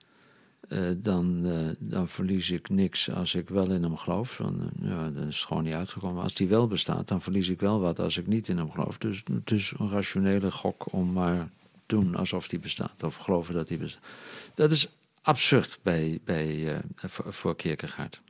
[0.68, 4.36] uh, dan, uh, dan verlies ik niks als ik wel in hem geloof.
[4.36, 6.22] Dan, uh, ja, is het gewoon niet uitgekomen.
[6.22, 8.98] Als die wel bestaat, dan verlies ik wel wat als ik niet in hem geloof.
[8.98, 11.48] Dus het is een rationele gok om maar
[11.86, 13.02] doen alsof die bestaat.
[13.02, 14.02] Of geloven dat die bestaat.
[14.54, 14.92] Dat is
[15.22, 18.20] absurd bij, bij, voor, voor Kierkegaard.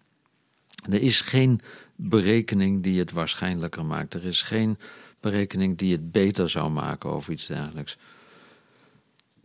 [0.90, 1.60] Er is geen
[1.96, 4.14] berekening die het waarschijnlijker maakt.
[4.14, 4.78] Er is geen
[5.20, 7.96] berekening die het beter zou maken of iets dergelijks.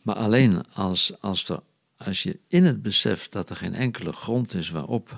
[0.02, 1.60] Maar alleen als, als er
[2.06, 5.18] als je in het besef dat er geen enkele grond is waarop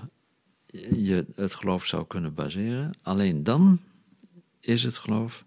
[0.96, 3.80] je het geloof zou kunnen baseren, alleen dan
[4.60, 5.46] is het geloof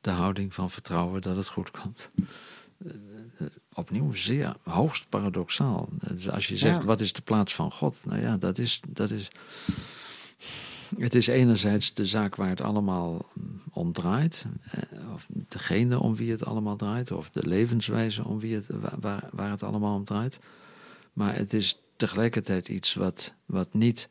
[0.00, 2.10] de houding van vertrouwen dat het goed komt.
[3.72, 5.88] Opnieuw zeer hoogst paradoxaal.
[5.90, 8.02] Dus als je zegt, wat is de plaats van God?
[8.06, 9.30] Nou ja, dat is, dat is.
[10.98, 13.30] Het is enerzijds de zaak waar het allemaal
[13.70, 18.54] om draait, eh, of degene om wie het allemaal draait, of de levenswijze om wie
[18.54, 18.68] het,
[19.00, 20.38] waar, waar het allemaal om draait.
[21.14, 24.08] Maar het is tegelijkertijd iets wat, wat niet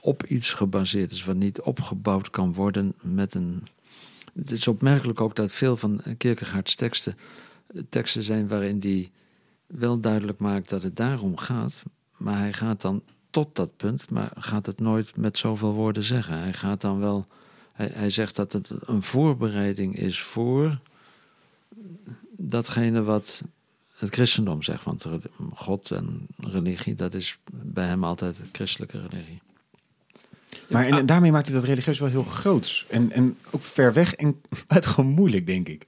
[0.00, 3.66] op iets gebaseerd is, wat niet opgebouwd kan worden met een.
[4.34, 7.16] Het is opmerkelijk ook dat veel van Kierkegaards teksten
[7.88, 9.10] teksten zijn waarin hij
[9.66, 11.82] wel duidelijk maakt dat het daarom gaat,
[12.16, 16.38] maar hij gaat dan tot dat punt, maar gaat het nooit met zoveel woorden zeggen.
[16.38, 17.26] Hij gaat dan wel.
[17.72, 20.80] Hij, hij zegt dat het een voorbereiding is voor
[22.30, 23.42] datgene wat
[23.98, 24.84] het christendom zegt.
[24.84, 25.06] Want
[25.54, 29.40] God en religie, dat is bij hem altijd christelijke religie.
[30.68, 32.86] Maar en, daarmee maakt hij dat religieus wel heel groots.
[32.88, 35.86] En, en ook ver weg en buitengewoon moeilijk, denk ik.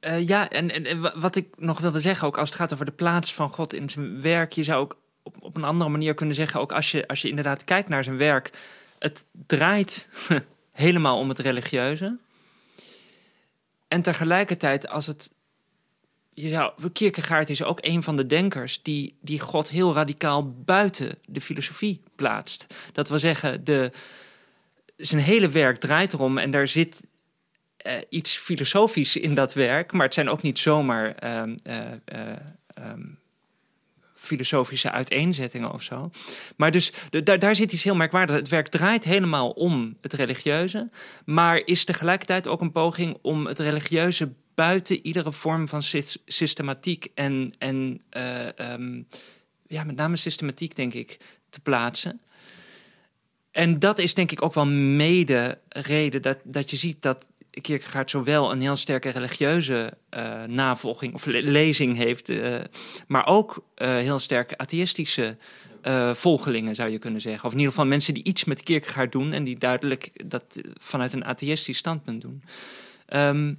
[0.00, 2.92] Uh, ja, en, en, wat ik nog wilde zeggen, ook als het gaat over de
[2.92, 6.34] plaats van God in zijn werk, je zou ook op, op een andere manier kunnen
[6.34, 8.50] zeggen, ook als je, als je inderdaad kijkt naar zijn werk,
[8.98, 10.08] het draait
[10.72, 12.18] helemaal om het religieuze.
[13.88, 15.30] En tegelijkertijd, als het
[16.34, 21.18] je zou, Kierkegaard is ook een van de denkers die, die God heel radicaal buiten
[21.26, 22.66] de filosofie plaatst.
[22.92, 23.90] Dat wil zeggen, de,
[24.96, 27.02] zijn hele werk draait erom en daar zit
[27.86, 32.32] uh, iets filosofisch in dat werk, maar het zijn ook niet zomaar uh, uh,
[32.90, 33.18] um,
[34.14, 36.10] filosofische uiteenzettingen of zo.
[36.56, 38.38] Maar dus daar, daar zit iets heel merkwaardigs.
[38.38, 40.90] Het werk draait helemaal om het religieuze,
[41.24, 45.82] maar is tegelijkertijd ook een poging om het religieuze buiten iedere vorm van
[46.26, 49.06] systematiek en, en uh, um,
[49.66, 51.18] ja, met name systematiek, denk ik,
[51.50, 52.20] te plaatsen.
[53.50, 57.26] En dat is denk ik ook wel mede reden dat, dat je ziet dat
[57.60, 62.60] Kierkegaard zowel een heel sterke religieuze uh, navolging of lezing heeft, uh,
[63.06, 65.36] maar ook heel sterke atheïstische
[66.12, 67.44] volgelingen, zou je kunnen zeggen.
[67.44, 71.12] Of in ieder geval mensen die iets met Kierkegaard doen en die duidelijk dat vanuit
[71.12, 72.42] een atheïstisch standpunt doen.
[73.14, 73.58] Um,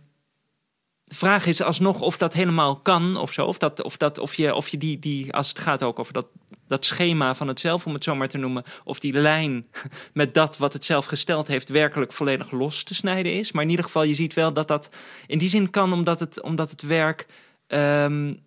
[1.14, 3.46] de vraag is alsnog of dat helemaal kan of zo.
[3.46, 6.14] Of, dat, of, dat, of je, of je die, die, als het gaat ook over
[6.14, 6.28] dat,
[6.68, 8.64] dat schema van het zelf, om het zo maar te noemen.
[8.84, 9.68] Of die lijn
[10.14, 13.52] met dat wat het zelf gesteld heeft, werkelijk volledig los te snijden is.
[13.52, 14.90] Maar in ieder geval, je ziet wel dat dat
[15.28, 17.26] in die zin kan, omdat het, omdat het werk.
[17.68, 18.44] Um,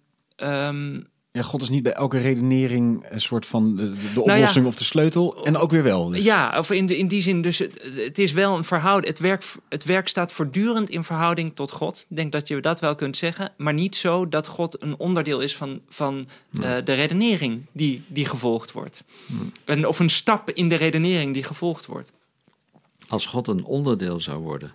[1.37, 4.75] ja, God is niet bij elke redenering een soort van de, de nou oplossing of
[4.75, 5.45] de sleutel.
[5.45, 6.09] En ook weer wel.
[6.09, 6.23] Dus.
[6.23, 9.13] Ja, of in, de, in die zin, dus het, het is wel een verhouding.
[9.13, 12.07] Het werk, het werk staat voortdurend in verhouding tot God.
[12.11, 13.53] Ik denk dat je dat wel kunt zeggen.
[13.57, 18.27] Maar niet zo dat God een onderdeel is van, van uh, de redenering die, die
[18.27, 19.05] gevolgd wordt.
[19.65, 22.13] En, of een stap in de redenering die gevolgd wordt.
[23.09, 24.73] Als God een onderdeel zou worden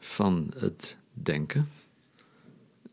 [0.00, 1.70] van het denken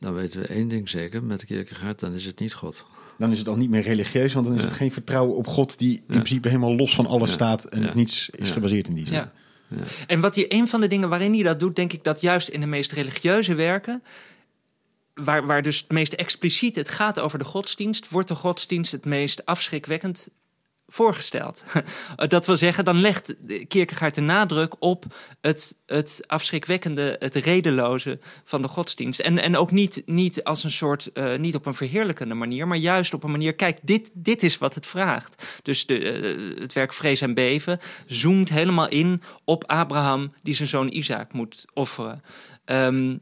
[0.06, 2.86] dan weten we één ding zeker, met Kierkegaard, dan is het niet God.
[3.18, 5.78] Dan is het al niet meer religieus, want dan is het geen vertrouwen op God
[5.78, 7.92] die in principe helemaal los van alles staat en ja.
[7.94, 9.26] niets is gebaseerd in die zin.
[10.08, 12.48] En wat je, een van de dingen waarin hij dat doet, denk ik dat juist
[12.48, 14.04] in de meest religieuze werken,
[15.14, 19.06] waar, waar dus het meest expliciet het gaat over de godsdienst, wordt de godsdienst het
[19.06, 20.30] meest afschrikwekkend
[20.88, 21.66] voorgesteld.
[22.28, 23.36] dat wil zeggen, dan legt
[23.68, 25.06] Kierkegaard de nadruk op
[25.42, 29.20] het, het afschrikwekkende, het redeloze van de godsdienst.
[29.20, 32.78] En, en ook niet, niet als een soort, uh, niet op een verheerlijkende manier, maar
[32.78, 35.60] juist op een manier, kijk, dit, dit is wat het vraagt.
[35.62, 40.70] Dus de, uh, het werk Vrees en Beven zoomt helemaal in op Abraham die zijn
[40.70, 42.22] zoon Isaac moet offeren.
[42.66, 43.22] Um,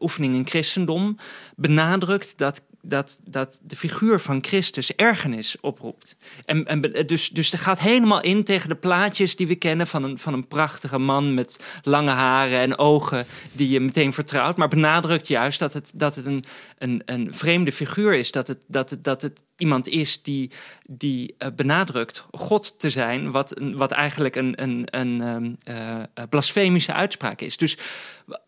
[0.00, 1.16] oefening in christendom
[1.56, 6.16] benadrukt dat dat, dat de figuur van Christus ergernis oproept.
[6.44, 10.02] En, en, dus, dus er gaat helemaal in tegen de plaatjes die we kennen van
[10.02, 14.56] een, van een prachtige man met lange haren en ogen die je meteen vertrouwt.
[14.56, 16.44] Maar benadrukt juist dat het, dat het een,
[16.78, 18.30] een, een vreemde figuur is.
[18.30, 20.50] Dat het, dat het, dat het iemand is die,
[20.86, 27.40] die uh, benadrukt God te zijn, wat, wat eigenlijk een, een, een uh, blasfemische uitspraak
[27.40, 27.56] is.
[27.56, 27.78] Dus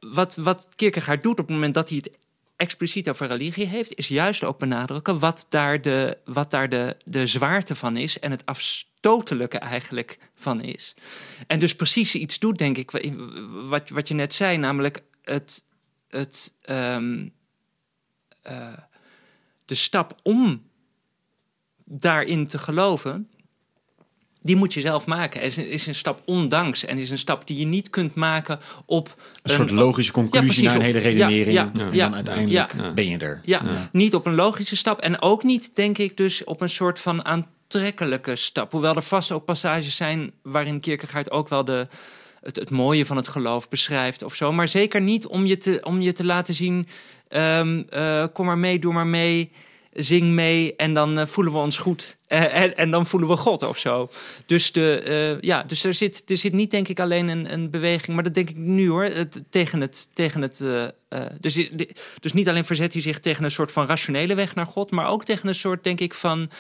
[0.01, 2.11] wat, wat Kierkegaard doet op het moment dat hij het
[2.59, 7.27] expliciet over religie heeft, is juist ook benadrukken wat daar, de, wat daar de, de
[7.27, 10.95] zwaarte van is en het afstotelijke eigenlijk van is.
[11.47, 12.91] En dus precies iets doet, denk ik,
[13.51, 15.65] wat, wat je net zei, namelijk het,
[16.09, 17.33] het, um,
[18.51, 18.73] uh,
[19.65, 20.71] de stap om
[21.85, 23.31] daarin te geloven,
[24.49, 25.41] die moet je zelf maken.
[25.41, 28.59] Het is, is een stap ondanks en is een stap die je niet kunt maken
[28.87, 29.17] op...
[29.43, 31.57] Een, soort logische conclusie ja, naar een hele redenering.
[31.57, 33.41] Ja, ja, en dan uiteindelijk ben je er.
[33.45, 36.99] Ja, niet op een logische stap en ook niet, denk ik, dus op een soort
[36.99, 38.73] van aantrekkelijke stap.
[38.73, 41.87] Hoewel er vast ook passages zijn waarin Kierkegaard ook wel de...
[42.41, 44.53] Het, het mooie van het geloof beschrijft of zo.
[44.53, 46.89] Maar zeker niet om je te, om je te laten zien...
[47.31, 49.51] Um, uh, kom maar mee, doe maar mee
[49.99, 52.17] zing mee en dan uh, voelen we ons goed.
[52.29, 54.09] Uh, en, en, dan voelen we God of zo.
[54.47, 55.05] Dus, de,
[55.39, 58.25] uh, ja, dus er, zit, er zit niet, denk ik, alleen een, een beweging, maar
[58.25, 60.09] dat denk ik nu hoor, het, tegen het.
[60.13, 60.63] Tegen het
[61.41, 61.71] dus,
[62.21, 65.09] dus niet alleen verzet hij zich tegen een soort van rationele weg naar God, maar
[65.09, 66.51] ook tegen een soort, denk ik, van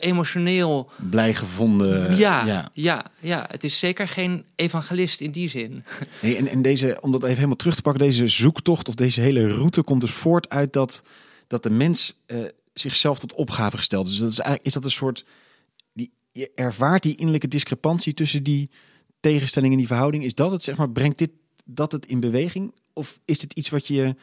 [0.00, 0.90] emotioneel.
[1.10, 2.16] Blij gevonden.
[2.16, 3.04] Ja, ja, ja.
[3.18, 5.84] Ja, het is zeker geen evangelist in die zin.
[6.20, 9.20] Hey, en, en deze, om dat even helemaal terug te pakken, deze zoektocht of deze
[9.20, 11.02] hele route komt dus voort uit dat
[11.48, 12.38] dat de mens uh,
[12.80, 14.06] zichzelf tot opgave gesteld.
[14.06, 15.24] Dus dat is eigenlijk is dat een soort.
[15.92, 18.70] Die, je ervaart die innerlijke discrepantie tussen die
[19.20, 20.24] tegenstellingen en die verhouding.
[20.24, 21.30] Is dat het, zeg maar, brengt dit
[21.64, 22.74] dat het in beweging?
[22.92, 24.14] Of is het iets wat je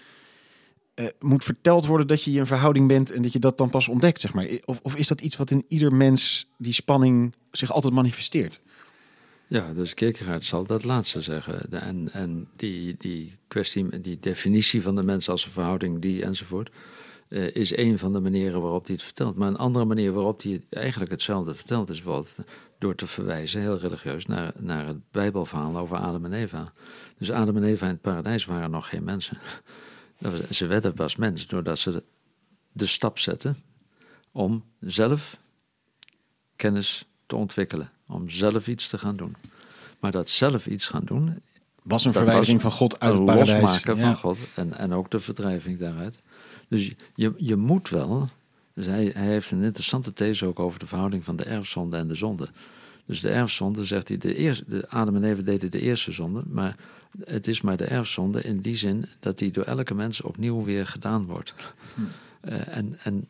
[0.95, 3.87] uh, moet verteld worden dat je een verhouding bent en dat je dat dan pas
[3.87, 4.47] ontdekt, zeg maar?
[4.65, 8.61] Of, of is dat iets wat in ieder mens die spanning zich altijd manifesteert?
[9.47, 11.71] Ja, dus Kierkegaard zal dat laatste zeggen.
[11.81, 16.69] En, en die, die kwestie, die definitie van de mens als een verhouding, die enzovoort
[17.27, 19.35] uh, is een van de manieren waarop hij het vertelt.
[19.35, 22.37] Maar een andere manier waarop hij eigenlijk hetzelfde vertelt is bijvoorbeeld
[22.79, 26.71] door te verwijzen, heel religieus, naar, naar het Bijbelverhaal over Adam en Eva.
[27.17, 29.37] Dus Adam en Eva in het paradijs waren nog geen mensen.
[30.49, 32.03] Ze werden pas mens doordat ze de,
[32.71, 33.57] de stap zetten
[34.31, 35.37] om zelf
[36.55, 39.35] kennis te ontwikkelen, om zelf iets te gaan doen.
[39.99, 41.41] Maar dat zelf iets gaan doen.
[41.83, 43.61] Was een verwijdering van God uit het paradijs.
[43.61, 46.21] losmaken van God en, en ook de verdrijving daaruit.
[46.75, 48.29] Dus je, je moet wel.
[48.73, 52.07] Dus hij, hij heeft een interessante these ook over de verhouding van de erfzonde en
[52.07, 52.49] de zonde.
[53.05, 56.41] Dus de erfzonde, zegt hij, de, eerste, de Adam en Eva deden de eerste zonde,
[56.47, 56.75] maar
[57.23, 60.87] het is maar de erfzonde in die zin dat die door elke mens opnieuw weer
[60.87, 61.53] gedaan wordt.
[61.95, 62.01] Hm.
[62.49, 63.27] Uh, en, en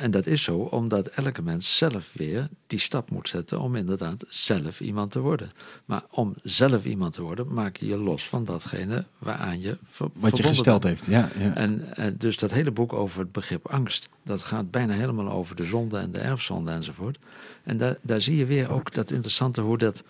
[0.00, 4.24] en dat is zo omdat elke mens zelf weer die stap moet zetten om inderdaad
[4.28, 5.50] zelf iemand te worden.
[5.84, 10.08] Maar om zelf iemand te worden, maak je je los van datgene waaraan je ver
[10.12, 11.30] Wat je gesteld heeft, ja.
[11.38, 11.54] ja.
[11.54, 15.56] En, en, dus dat hele boek over het begrip angst, dat gaat bijna helemaal over
[15.56, 17.18] de zonde en de erfzonde enzovoort.
[17.62, 20.02] En daar, daar zie je weer ook dat interessante hoe dat,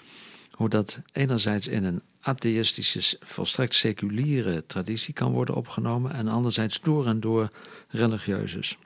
[0.50, 7.06] hoe dat enerzijds in een atheïstische, volstrekt seculiere traditie kan worden opgenomen en anderzijds door
[7.06, 7.48] en door
[7.88, 8.78] religieuses.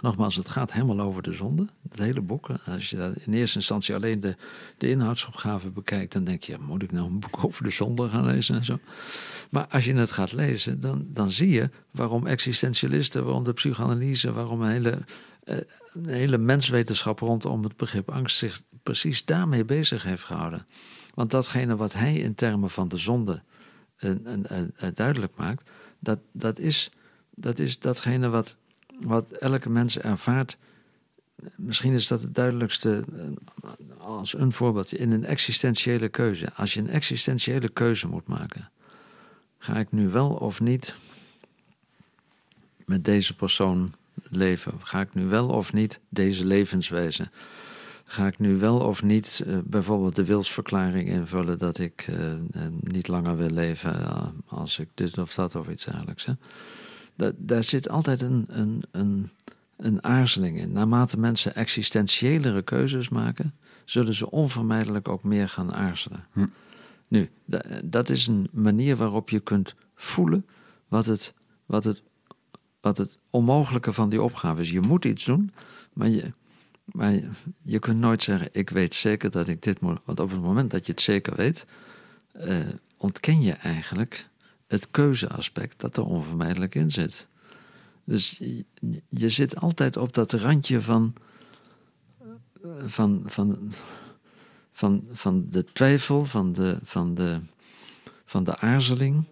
[0.00, 2.48] Nogmaals, het gaat helemaal over de zonde, het hele boek.
[2.64, 4.36] Als je in eerste instantie alleen de,
[4.78, 8.26] de inhoudsopgave bekijkt, dan denk je, moet ik nou een boek over de zonde gaan
[8.26, 8.78] lezen en zo.
[9.50, 14.32] Maar als je het gaat lezen, dan, dan zie je waarom existentialisten, waarom de psychoanalyse,
[14.32, 14.98] waarom een hele,
[15.44, 15.56] eh,
[15.94, 20.66] een hele menswetenschap rondom het begrip angst zich precies daarmee bezig heeft gehouden.
[21.14, 23.42] Want datgene wat hij in termen van de zonde
[24.94, 25.70] duidelijk maakt,
[26.00, 26.90] dat, dat, is,
[27.34, 28.56] dat is datgene wat
[29.00, 30.58] wat elke mens ervaart.
[31.56, 36.54] Misschien is dat het duidelijkste eh, als een voorbeeld in een existentiële keuze.
[36.54, 38.70] Als je een existentiële keuze moet maken,
[39.58, 40.96] ga ik nu wel of niet
[42.84, 43.94] met deze persoon
[44.28, 44.72] leven?
[44.82, 47.30] Ga ik nu wel of niet deze levenswijze?
[48.04, 52.34] Ga ik nu wel of niet uh, bijvoorbeeld de wilsverklaring invullen dat ik uh,
[52.80, 53.94] niet langer wil leven
[54.46, 56.24] als ik dit of dat of iets dergelijks?
[56.24, 56.32] Hè?
[57.36, 59.30] Daar zit altijd een, een, een,
[59.76, 60.72] een aarzeling in.
[60.72, 63.54] Naarmate mensen existentiëlere keuzes maken,
[63.84, 66.24] zullen ze onvermijdelijk ook meer gaan aarzelen.
[66.32, 66.46] Hm.
[67.08, 70.46] Nu, da- dat is een manier waarop je kunt voelen
[70.88, 71.34] wat het,
[71.66, 72.02] wat het,
[72.80, 74.70] wat het onmogelijke van die opgave is.
[74.70, 75.52] Je moet iets doen,
[75.92, 76.30] maar je,
[76.84, 77.28] maar je,
[77.62, 79.98] je kunt nooit zeggen: Ik weet zeker dat ik dit moet.
[80.04, 81.66] Want op het moment dat je het zeker weet,
[82.32, 82.56] eh,
[82.96, 84.28] ontken je eigenlijk
[84.68, 87.26] het keuzeaspect dat er onvermijdelijk in zit.
[88.04, 88.40] Dus
[89.08, 91.14] je, zit altijd op dat randje van,
[92.86, 93.72] van, van,
[94.72, 97.40] van, van de twijfel, van de, van, de,
[98.24, 99.24] van de aarzeling.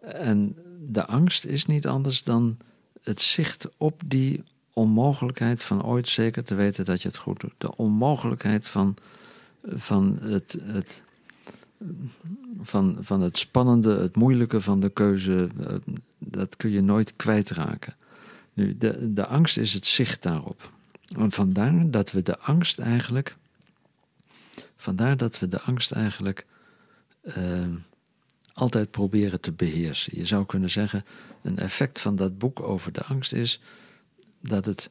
[0.00, 2.56] En de angst is niet anders dan
[3.02, 7.54] het zicht op die onmogelijkheid van ooit zeker te weten dat je het goed doet.
[7.58, 8.96] De onmogelijkheid van,
[9.64, 11.02] van, het, het,
[12.60, 15.48] van, van het spannende, het moeilijke van de keuze.
[15.66, 15.76] eh,
[16.18, 17.94] Dat kun je nooit kwijtraken.
[18.52, 20.72] Nu, de, de angst is het zicht daarop.
[21.16, 23.36] En vandaar dat we de angst eigenlijk.
[24.76, 26.46] Vandaar dat we de angst eigenlijk.
[27.20, 27.66] eh,
[28.52, 30.18] altijd proberen te beheersen.
[30.18, 31.04] Je zou kunnen zeggen:
[31.42, 33.60] een effect van dat boek over de angst is
[34.40, 34.90] dat het,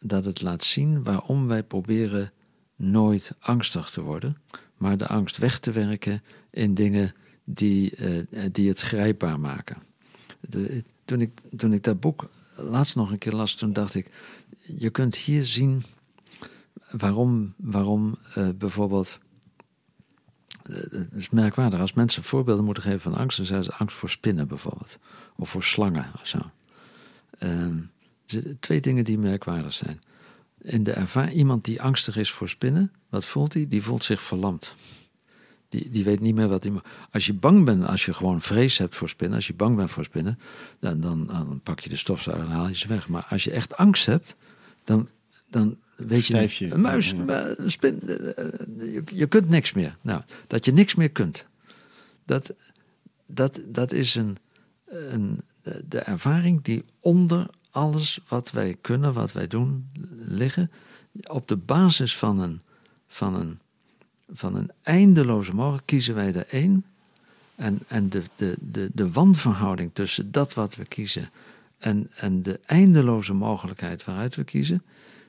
[0.00, 2.32] dat het laat zien waarom wij proberen
[2.76, 4.36] nooit angstig te worden,
[4.82, 7.14] maar de angst weg te werken in dingen
[7.44, 9.76] die, eh, die het grijpbaar maken.
[11.04, 14.10] Toen, ik, toen ik dat boek laatst nog een keer las, toen dacht ik:
[14.76, 15.82] je kunt hier zien
[16.90, 19.18] waarom, waarom eh, bijvoorbeeld.
[20.62, 21.80] eh, Het is merkwaardig.
[21.80, 24.98] Als mensen voorbeelden moeten geven van angst, dan zijn ze angst voor spinnen bijvoorbeeld.
[25.36, 26.38] Of voor slangen of zo.
[27.38, 27.78] Ehm,
[28.60, 29.98] twee dingen die merkwaardig zijn.
[30.62, 33.68] In de ervaring, iemand die angstig is voor spinnen, wat voelt hij?
[33.68, 34.74] Die voelt zich verlamd.
[35.68, 36.72] Die, die weet niet meer wat hij.
[37.10, 39.90] Als je bang bent, als je gewoon vrees hebt voor spinnen, als je bang bent
[39.90, 40.38] voor spinnen,
[40.80, 43.08] dan, dan, dan pak je de stofzuiger en haal je ze weg.
[43.08, 44.36] Maar als je echt angst hebt,
[44.84, 45.08] dan,
[45.50, 46.72] dan weet je.
[46.72, 47.10] Een muis,
[47.56, 48.44] een spin, eh, eh,
[48.76, 49.96] je, je kunt niks meer.
[50.00, 51.46] Nou, dat je niks meer kunt,
[52.24, 52.54] dat,
[53.26, 54.36] dat, dat is een,
[54.86, 55.40] een,
[55.88, 60.70] de ervaring die onder alles wat wij kunnen, wat wij doen, liggen.
[61.22, 62.62] Op de basis van een,
[63.08, 63.58] van een,
[64.32, 66.84] van een eindeloze mogelijkheid kiezen wij er één.
[67.54, 71.30] En, en de, de, de, de wanverhouding tussen dat wat we kiezen
[71.82, 74.82] en, en de eindeloze mogelijkheid waaruit we kiezen,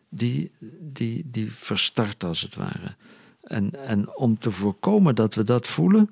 [0.09, 2.95] die, die, die verstart als het ware.
[3.41, 6.09] En, en om te voorkomen dat we dat voelen,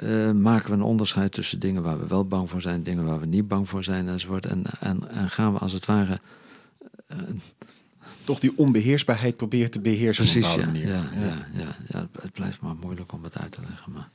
[0.00, 3.20] eh, maken we een onderscheid tussen dingen waar we wel bang voor zijn, dingen waar
[3.20, 4.46] we niet bang voor zijn enzovoort.
[4.46, 6.20] En, en, en gaan we als het ware.
[8.24, 11.28] Toch die onbeheersbaarheid proberen te beheersen Precies, op een ja, bepaalde ja, manier.
[11.28, 13.92] ja, ja, ja, Het blijft maar moeilijk om het uit te leggen.
[13.92, 14.08] Maar...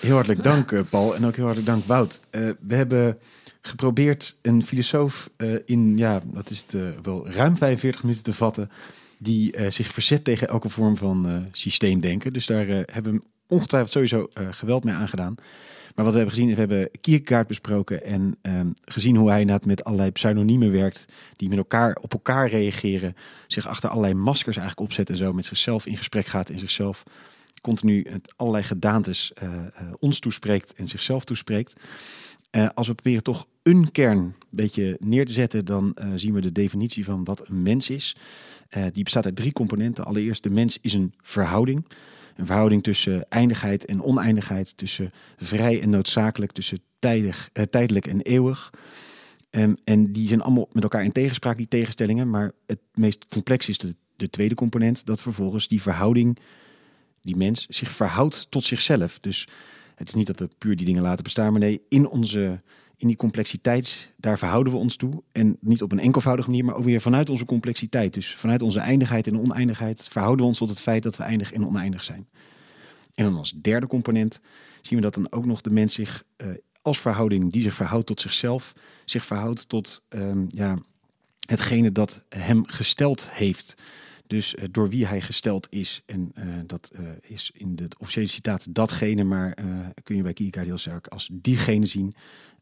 [0.00, 1.14] Heel hartelijk dank, eh, Paul.
[1.16, 2.20] En ook heel hartelijk dank, Wout.
[2.30, 3.18] Eh, we hebben
[3.60, 8.34] geprobeerd een filosoof eh, in, ja, wat is het, eh, wel ruim 45 minuten te
[8.34, 8.70] vatten.
[9.18, 12.32] die eh, zich verzet tegen elke vorm van eh, systeemdenken.
[12.32, 13.22] Dus daar eh, hebben we
[13.54, 15.34] ongetwijfeld sowieso eh, geweld mee aangedaan.
[15.94, 19.66] Maar wat we hebben gezien, we hebben Kierkegaard besproken en ehm, gezien hoe hij inderdaad
[19.66, 21.04] met allerlei pseudoniemen werkt,
[21.36, 25.46] die met elkaar op elkaar reageren, zich achter allerlei maskers eigenlijk opzet en zo, met
[25.46, 27.02] zichzelf in gesprek gaat en zichzelf
[27.60, 31.74] continu allerlei gedaantes eh, eh, ons toespreekt en zichzelf toespreekt.
[32.74, 36.52] Als we proberen toch een kern een beetje neer te zetten, dan zien we de
[36.52, 38.16] definitie van wat een mens is.
[38.92, 40.04] Die bestaat uit drie componenten.
[40.04, 41.84] Allereerst, de mens is een verhouding.
[42.36, 48.20] Een verhouding tussen eindigheid en oneindigheid, tussen vrij en noodzakelijk, tussen tijdig, eh, tijdelijk en
[48.20, 48.72] eeuwig.
[49.50, 52.30] Ehm, en die zijn allemaal met elkaar in tegenspraak, die tegenstellingen.
[52.30, 56.38] Maar het meest complex is de, de tweede component, dat vervolgens die verhouding,
[57.22, 59.18] die mens, zich verhoudt tot zichzelf.
[59.20, 59.48] Dus
[59.94, 62.60] het is niet dat we puur die dingen laten bestaan, maar nee, in, onze,
[62.96, 65.22] in die complexiteit, daar verhouden we ons toe.
[65.32, 68.14] En niet op een enkelvoudige manier, maar ook weer vanuit onze complexiteit.
[68.14, 71.52] Dus vanuit onze eindigheid en oneindigheid verhouden we ons tot het feit dat we eindig
[71.52, 72.28] en oneindig zijn.
[73.14, 74.40] En dan als derde component
[74.82, 76.48] zien we dat dan ook nog de mens zich eh,
[76.82, 78.72] als verhouding, die zich verhoudt tot zichzelf,
[79.04, 80.78] zich verhoudt tot ehm, ja,
[81.46, 83.74] hetgene dat hem gesteld heeft.
[84.26, 86.02] Dus eh, door wie hij gesteld is.
[86.06, 86.90] En eh, dat
[87.20, 89.56] is in de officiële citaat datgene, maar
[90.02, 92.14] kun je bij Kierkegaard heel sterk als diegene zien.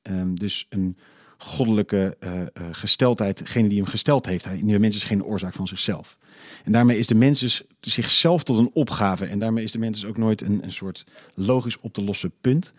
[0.02, 0.96] Ehm, dus een
[1.38, 4.44] goddelijke eh, eh, gesteldheid, degene die hem gesteld heeft.
[4.44, 6.18] Hij, de mens is geen oorzaak van zichzelf.
[6.64, 9.24] En daarmee is de mens dus zichzelf tot een opgave.
[9.24, 12.32] En daarmee is de mens dus ook nooit een, een soort logisch op te lossen
[12.40, 12.72] punt.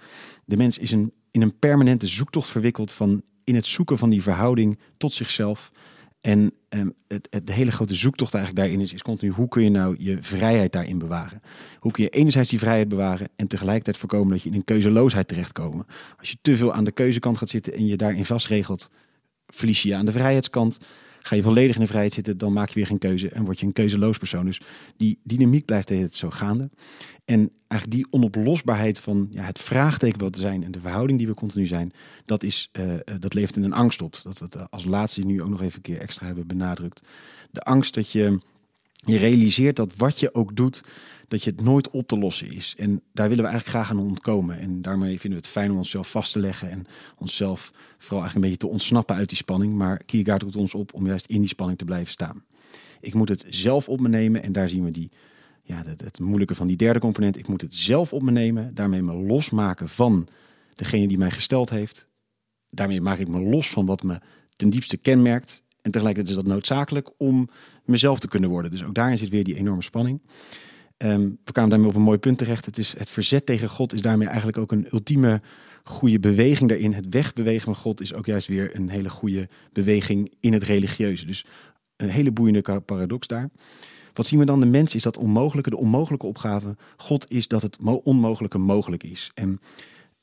[0.45, 4.21] De mens is een, in een permanente zoektocht verwikkeld van in het zoeken van die
[4.21, 5.71] verhouding tot zichzelf.
[6.23, 9.69] En ehm, het, de hele grote zoektocht eigenlijk daarin is, is continu hoe kun je
[9.69, 11.41] nou je vrijheid daarin bewaren?
[11.79, 15.27] Hoe kun je enerzijds die vrijheid bewaren en tegelijkertijd voorkomen dat je in een keuzeloosheid
[15.27, 15.85] terechtkomt?
[16.17, 18.89] Als je te veel aan de keuzekant gaat zitten en je daarin vastregelt,
[19.47, 20.79] verlies je aan de vrijheidskant.
[21.25, 23.59] Ga je volledig in de vrijheid zitten, dan maak je weer geen keuze en word
[23.59, 24.45] je een keuzeloos persoon.
[24.45, 24.61] Dus
[24.97, 26.69] die dynamiek blijft tijd zo gaande.
[27.25, 31.27] En eigenlijk die onoplosbaarheid van ja, het vraagteken wat we zijn en de verhouding die
[31.27, 31.93] we continu zijn,
[32.25, 34.19] dat, is, eh, eh, dat levert in een angst op.
[34.23, 37.01] Dat we het als laatste nu ook nog even een keer extra hebben benadrukt.
[37.51, 38.39] De angst dat je,
[38.93, 40.83] je realiseert dat wat je ook doet,
[41.33, 42.75] dat je het nooit op te lossen is.
[42.77, 44.59] En daar willen we eigenlijk graag aan ontkomen.
[44.59, 46.85] En daarmee vinden we het fijn om onszelf vast te leggen en
[47.17, 49.73] onszelf vooral eigenlijk een beetje te ontsnappen uit die spanning.
[49.73, 52.43] Maar Kierkegaard roept ons op om juist in die spanning te blijven staan.
[53.01, 55.11] Ik moet het zelf op me nemen en daar zien we die
[55.63, 57.37] ja, het, het, moeilijke van die derde component.
[57.37, 60.27] Ik moet het zelf op me nemen, daarmee me losmaken van
[60.75, 62.07] degene die mij gesteld heeft.
[62.69, 64.19] Daarmee maak ik me los van wat me
[64.55, 65.63] ten diepste kenmerkt.
[65.81, 67.49] En tegelijkertijd is dat noodzakelijk om
[67.85, 68.71] mezelf te kunnen worden.
[68.71, 70.21] Dus ook daarin zit weer die enorme spanning.
[71.03, 72.65] Ehm, we kwamen daarmee op een mooi punt terecht.
[72.65, 75.41] Het, is, het verzet tegen God is daarmee eigenlijk ook een ultieme
[75.83, 76.93] goede beweging daarin.
[76.93, 81.25] Het wegbewegen van God is ook juist weer een hele goede beweging in het religieuze.
[81.25, 81.45] Dus
[81.95, 83.49] een hele boeiende paradox daar.
[84.13, 84.59] Wat zien we dan?
[84.59, 86.75] De mens is dat onmogelijke, de onmogelijke opgave.
[86.97, 89.31] God is dat het onmogelijke mogelijk is.
[89.33, 89.59] En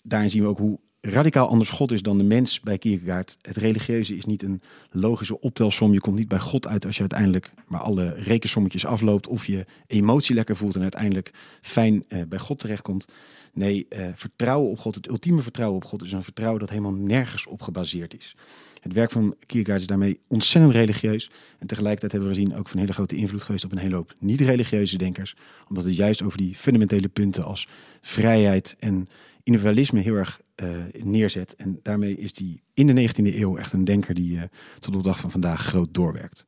[0.03, 3.37] daarin zien we ook hoe radicaal anders God is dan de mens bij Kierkegaard.
[3.43, 5.93] Het religieuze is niet een logische optelsom.
[5.93, 9.27] Je komt niet bij God uit als je uiteindelijk maar alle rekensommetjes afloopt.
[9.27, 13.07] Of je emotie lekker voelt en uiteindelijk fijn eh, bij God terechtkomt.
[13.53, 16.93] Nee, eh, vertrouwen op God, het ultieme vertrouwen op God, is een vertrouwen dat helemaal
[16.93, 18.37] nergens op gebaseerd is.
[18.81, 21.31] Het werk van Kierkegaard is daarmee ontzettend religieus.
[21.59, 24.15] En tegelijkertijd hebben we gezien ook van hele grote invloed geweest op een hele hoop
[24.19, 25.37] niet-religieuze denkers.
[25.69, 27.69] Omdat het juist over die fundamentele punten als
[28.01, 29.09] vrijheid en
[29.43, 30.69] individualisme heel erg uh,
[31.03, 31.55] neerzet.
[31.57, 34.43] En daarmee is die in de 19e eeuw echt een denker die uh,
[34.79, 36.47] tot op de dag van vandaag groot doorwerkt.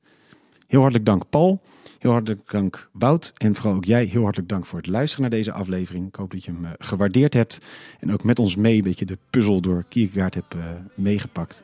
[0.67, 1.63] Heel hartelijk dank Paul.
[1.99, 3.33] Heel hartelijk dank Wout.
[3.37, 6.09] En vooral ook jij heel hartelijk dank voor het luisteren naar deze aflevering.
[6.09, 7.59] Ik hoop dat je hem uh, gewaardeerd hebt.
[8.01, 10.55] En ook met ons mee een beetje de puzzel door Kierkegaard hebt
[10.95, 11.63] meegepakt.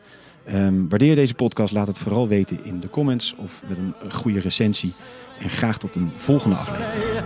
[0.53, 4.41] Um, waardeer deze podcast, laat het vooral weten in de comments of met een goede
[4.41, 4.93] recensie.
[5.39, 7.25] En graag tot een volgende aflevering.